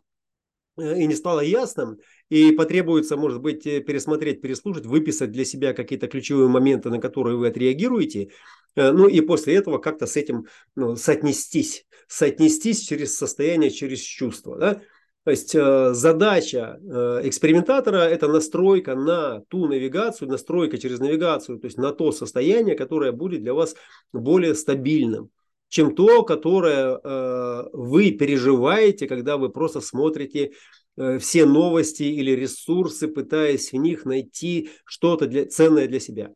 э, 0.78 1.00
и 1.00 1.08
не 1.08 1.16
стало 1.16 1.40
ясным, 1.40 1.98
и 2.30 2.52
потребуется, 2.52 3.16
может 3.16 3.42
быть, 3.42 3.66
э, 3.66 3.80
пересмотреть, 3.80 4.42
переслушать, 4.42 4.86
выписать 4.86 5.32
для 5.32 5.46
себя 5.46 5.74
какие-то 5.74 6.08
ключевые 6.08 6.50
моменты, 6.50 6.90
на 6.90 7.00
которые 7.00 7.38
вы 7.38 7.48
отреагируете, 7.48 8.30
Э, 8.78 8.92
ну 8.92 9.08
и 9.08 9.20
после 9.22 9.56
этого 9.56 9.80
как-то 9.80 10.06
с 10.06 10.16
этим 10.16 10.46
ну, 10.76 10.96
соотнестись, 10.96 11.86
соотнестись 12.08 12.88
через 12.88 13.18
состояние, 13.18 13.72
через 13.72 14.00
чувство. 14.00 14.58
Да? 14.58 14.82
То 15.28 15.32
есть 15.32 15.54
э, 15.56 15.94
задача 15.94 16.80
э, 16.82 17.20
экспериментатора– 17.26 17.98
это 17.98 18.30
настройка 18.30 18.96
на 18.96 19.42
ту 19.50 19.68
навигацию, 19.68 20.30
настройка 20.30 20.78
через 20.78 21.00
навигацию, 21.00 21.60
то 21.60 21.66
есть 21.68 21.78
на 21.78 21.92
то 21.92 22.14
состояние, 22.14 22.78
которое 22.78 23.12
будет 23.12 23.42
для 23.42 23.54
вас 23.54 23.76
более 24.14 24.56
стабильным, 24.56 25.30
чем 25.68 25.94
то, 25.96 26.24
которое 26.24 26.98
э, 26.98 27.64
вы 27.74 28.12
переживаете, 28.12 29.06
когда 29.06 29.36
вы 29.36 29.50
просто 29.50 29.82
смотрите 29.82 30.54
все 30.96 31.46
новости 31.46 32.04
или 32.04 32.32
ресурсы, 32.32 33.10
пытаясь 33.10 33.74
в 33.74 33.76
них 33.76 34.06
найти 34.06 34.70
что-то 34.86 35.28
для, 35.28 35.46
ценное 35.46 35.90
для 35.90 36.00
себя. 36.00 36.32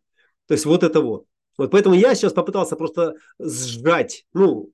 То 0.47 0.53
есть 0.53 0.65
вот 0.65 0.83
это 0.83 0.99
вот. 0.99 1.23
Вот 1.57 1.71
поэтому 1.71 1.95
я 1.95 2.13
сейчас 2.13 2.33
попытался 2.33 2.75
просто 2.75 3.13
сжать, 3.39 4.25
ну, 4.33 4.69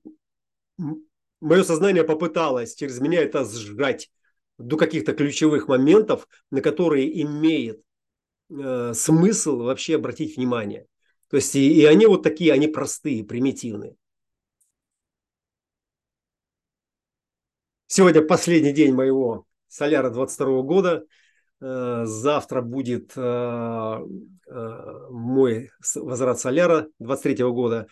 мое 1.40 1.62
сознание 1.62 2.04
попыталось 2.04 2.74
через 2.74 3.00
меня 3.00 3.22
это 3.22 3.44
сжать 3.44 4.10
до 4.58 4.76
каких-то 4.76 5.12
ключевых 5.12 5.68
моментов, 5.68 6.26
на 6.50 6.60
которые 6.60 7.22
имеет 7.22 7.80
э, 8.50 8.92
смысл 8.94 9.58
вообще 9.58 9.96
обратить 9.96 10.36
внимание. 10.36 10.86
То 11.28 11.36
есть 11.36 11.54
и, 11.54 11.80
и 11.80 11.84
они 11.84 12.06
вот 12.06 12.22
такие, 12.22 12.52
они 12.52 12.66
простые, 12.66 13.24
примитивные. 13.24 13.96
Сегодня 17.86 18.22
последний 18.22 18.72
день 18.72 18.94
моего 18.94 19.46
соляра 19.68 20.10
22 20.10 20.62
года. 20.62 21.04
Э, 21.60 22.02
завтра 22.04 22.62
будет 22.62 23.12
э, 23.16 23.20
э, 23.20 25.06
мой 25.10 25.70
возврат 25.94 26.40
соляра 26.40 26.88
23 26.98 27.44
года. 27.44 27.88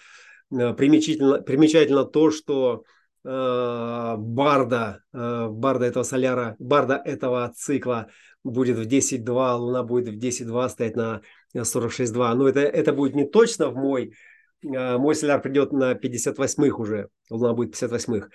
Примечательно, 0.49 1.43
примечательно 1.43 2.05
то, 2.05 2.31
что 2.31 2.85
барда, 3.27 5.01
барда 5.13 5.85
этого 5.87 6.05
соляра, 6.05 6.55
барда 6.59 7.03
этого 7.05 7.53
цикла 7.57 8.07
будет 8.45 8.79
в 8.79 8.87
10.2, 8.87 9.57
луна 9.57 9.83
будет 9.83 10.09
в 10.09 10.19
10.2 10.19 10.69
стоять 10.69 10.97
на 10.97 11.23
46.2. 11.55 12.35
Но 12.35 12.49
это, 12.49 12.61
это 12.61 12.93
будет 12.93 13.17
не 13.17 13.27
точно 13.27 13.71
в 13.71 13.75
мой, 13.75 14.13
мой 14.63 15.15
соляр 15.15 15.43
придет 15.43 15.73
на 15.73 15.95
58-х 15.95 16.77
уже, 16.77 17.09
луна 17.31 17.53
будет 17.53 17.75
58-х 17.75 18.29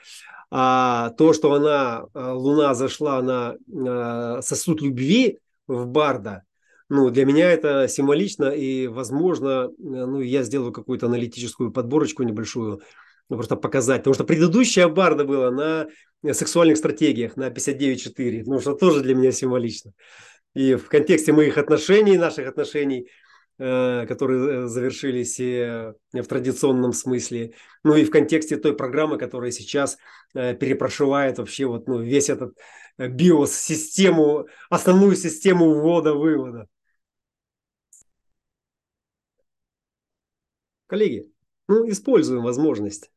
а 0.51 1.11
то, 1.11 1.31
что 1.31 1.53
она, 1.53 2.03
э, 2.13 2.31
Луна 2.31 2.73
зашла 2.73 3.21
на 3.21 3.55
э, 3.55 4.41
сосуд 4.41 4.81
любви 4.81 5.39
в 5.65 5.87
Барда, 5.87 6.43
ну, 6.89 7.09
для 7.09 7.25
меня 7.25 7.49
это 7.49 7.87
символично, 7.87 8.49
и, 8.49 8.87
возможно, 8.87 9.69
э, 9.69 9.69
ну, 9.79 10.19
я 10.19 10.43
сделаю 10.43 10.73
какую-то 10.73 11.05
аналитическую 11.05 11.71
подборочку 11.71 12.23
небольшую, 12.23 12.81
ну, 13.31 13.37
просто 13.37 13.55
показать. 13.55 14.01
Потому 14.01 14.13
что 14.13 14.23
предыдущая 14.23 14.87
Барда 14.87 15.25
была 15.25 15.49
на 15.49 16.33
сексуальных 16.33 16.77
стратегиях, 16.77 17.35
на 17.35 17.49
59.4, 17.49 18.43
ну, 18.45 18.59
что 18.59 18.73
тоже 18.73 19.01
для 19.01 19.15
меня 19.15 19.31
символично. 19.31 19.93
И 20.53 20.75
в 20.75 20.87
контексте 20.87 21.33
моих 21.33 21.57
отношений, 21.57 22.17
наших 22.17 22.47
отношений– 22.47 23.09
Э, 23.63 24.07
которые 24.07 24.65
э, 24.65 24.67
завершились 24.67 25.39
э, 25.39 25.93
в 26.13 26.23
традиционном 26.23 26.93
смысле, 26.93 27.53
ну 27.83 27.95
и 27.95 28.03
в 28.05 28.09
контексте 28.09 28.57
той 28.57 28.75
программы, 28.75 29.19
которая 29.19 29.51
сейчас 29.51 29.99
перепрошивает 30.33 31.37
вообще 31.37 31.67
вот 31.67 31.87
ну, 31.87 31.99
весь 32.01 32.31
этот 32.31 32.57
биос, 32.97 33.53
систему, 33.53 34.47
основную 34.71 35.15
систему 35.15 35.75
ввода-вывода. 35.75 36.67
Коллеги, 40.87 41.31
ну 41.67 41.87
используем 41.87 42.41
возможность. 42.41 43.11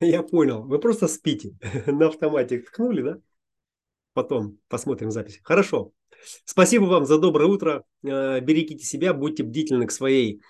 Я 0.10 0.22
понял. 0.22 0.62
Вы 0.62 0.78
просто 0.78 1.08
спите. 1.08 1.54
На 1.86 2.08
автомате 2.08 2.60
ткнули, 2.60 3.02
да? 3.02 3.18
Потом 4.14 4.58
посмотрим 4.68 5.10
запись. 5.10 5.40
Хорошо. 5.42 5.92
Спасибо 6.44 6.84
вам 6.84 7.06
за 7.06 7.18
доброе 7.18 7.46
утро. 7.46 7.84
Э, 8.02 8.40
берегите 8.40 8.84
себя, 8.84 9.14
будьте 9.14 9.42
бдительны 9.42 9.86
к 9.86 9.92
своей 9.92 10.42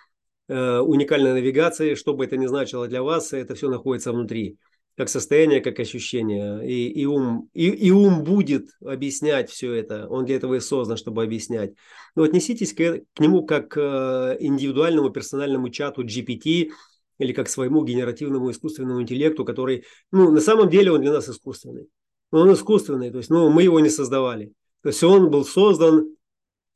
э, 0.49 0.79
уникальной 0.79 1.35
навигации. 1.35 1.95
Что 1.95 2.15
бы 2.15 2.25
это 2.25 2.37
ни 2.37 2.47
значило 2.47 2.89
для 2.89 3.03
вас, 3.03 3.33
это 3.33 3.55
все 3.55 3.69
находится 3.69 4.13
внутри. 4.13 4.57
Как 4.97 5.09
состояние, 5.09 5.61
как 5.61 5.79
ощущение. 5.79 6.67
И, 6.69 6.89
и, 6.89 7.07
ум, 7.07 7.49
и, 7.53 7.69
и 7.69 7.91
ум 7.91 8.25
будет 8.25 8.69
объяснять 8.81 9.51
все 9.51 9.73
это. 9.75 10.09
Он 10.09 10.25
для 10.25 10.37
этого 10.37 10.55
и 10.55 10.61
создан, 10.61 10.97
чтобы 10.97 11.23
объяснять. 11.23 11.75
Но 12.15 12.23
отнеситесь 12.23 12.73
к, 12.73 13.03
к 13.15 13.21
нему 13.21 13.45
как 13.45 13.69
к 13.69 13.77
э, 13.79 14.37
индивидуальному 14.41 15.11
персональному 15.11 15.71
чату 15.71 16.05
GPT– 16.05 16.71
или 17.21 17.33
как 17.33 17.49
своему 17.49 17.85
генеративному 17.85 18.51
искусственному 18.51 19.03
интеллекту, 19.03 19.45
который, 19.45 19.85
ну, 20.11 20.33
на 20.33 20.41
самом 20.41 20.71
деле 20.71 20.91
он 20.91 21.03
для 21.03 21.13
нас 21.13 21.29
искусственный. 21.29 21.87
Но 22.33 22.41
он 22.41 22.53
искусственный, 22.55 23.11
то 23.11 23.19
есть, 23.19 23.29
ну, 23.29 23.51
мы 23.51 23.63
его 23.63 23.79
не 23.79 23.91
создавали. 23.91 24.53
То 24.83 24.89
есть 24.89 25.05
он 25.05 25.31
был 25.31 25.45
создан, 25.45 26.17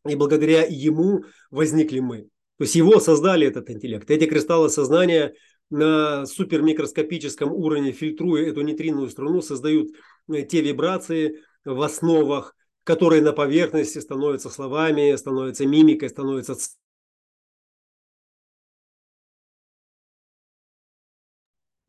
и 0.07 0.15
благодаря 0.15 0.67
ему 0.69 1.25
возникли 1.51 2.01
мы. 2.01 2.29
То 2.59 2.65
есть 2.65 2.75
его 2.75 3.01
создали 3.01 3.47
этот 3.47 3.71
интеллект. 3.71 4.09
Эти 4.11 4.27
кристаллы 4.27 4.69
сознания 4.69 5.35
на 5.71 6.27
супермикроскопическом 6.27 7.51
уровне, 7.51 7.93
фильтруя 7.93 8.47
эту 8.47 8.61
нейтриновую 8.61 9.09
струну, 9.09 9.41
создают 9.41 9.89
э, 10.31 10.43
те 10.43 10.61
вибрации 10.61 11.41
в 11.65 11.81
основах, 11.81 12.55
которые 12.85 13.23
на 13.23 13.33
поверхности 13.33 13.99
становятся 13.99 14.51
словами, 14.51 15.17
становятся 15.17 15.65
мимикой, 15.65 16.11
становятся 16.11 16.55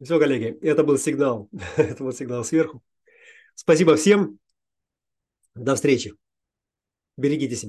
Все, 0.02 0.20
коллеги, 0.20 0.58
это 0.62 0.84
был 0.84 0.98
сигнал. 0.98 1.50
это 1.78 2.04
был 2.04 2.12
сигнал 2.12 2.44
сверху. 2.44 2.84
Спасибо 3.54 3.96
всем. 3.96 4.40
До 5.56 5.76
встречи. 5.76 6.14
Берегите 7.18 7.56
себя. 7.56 7.64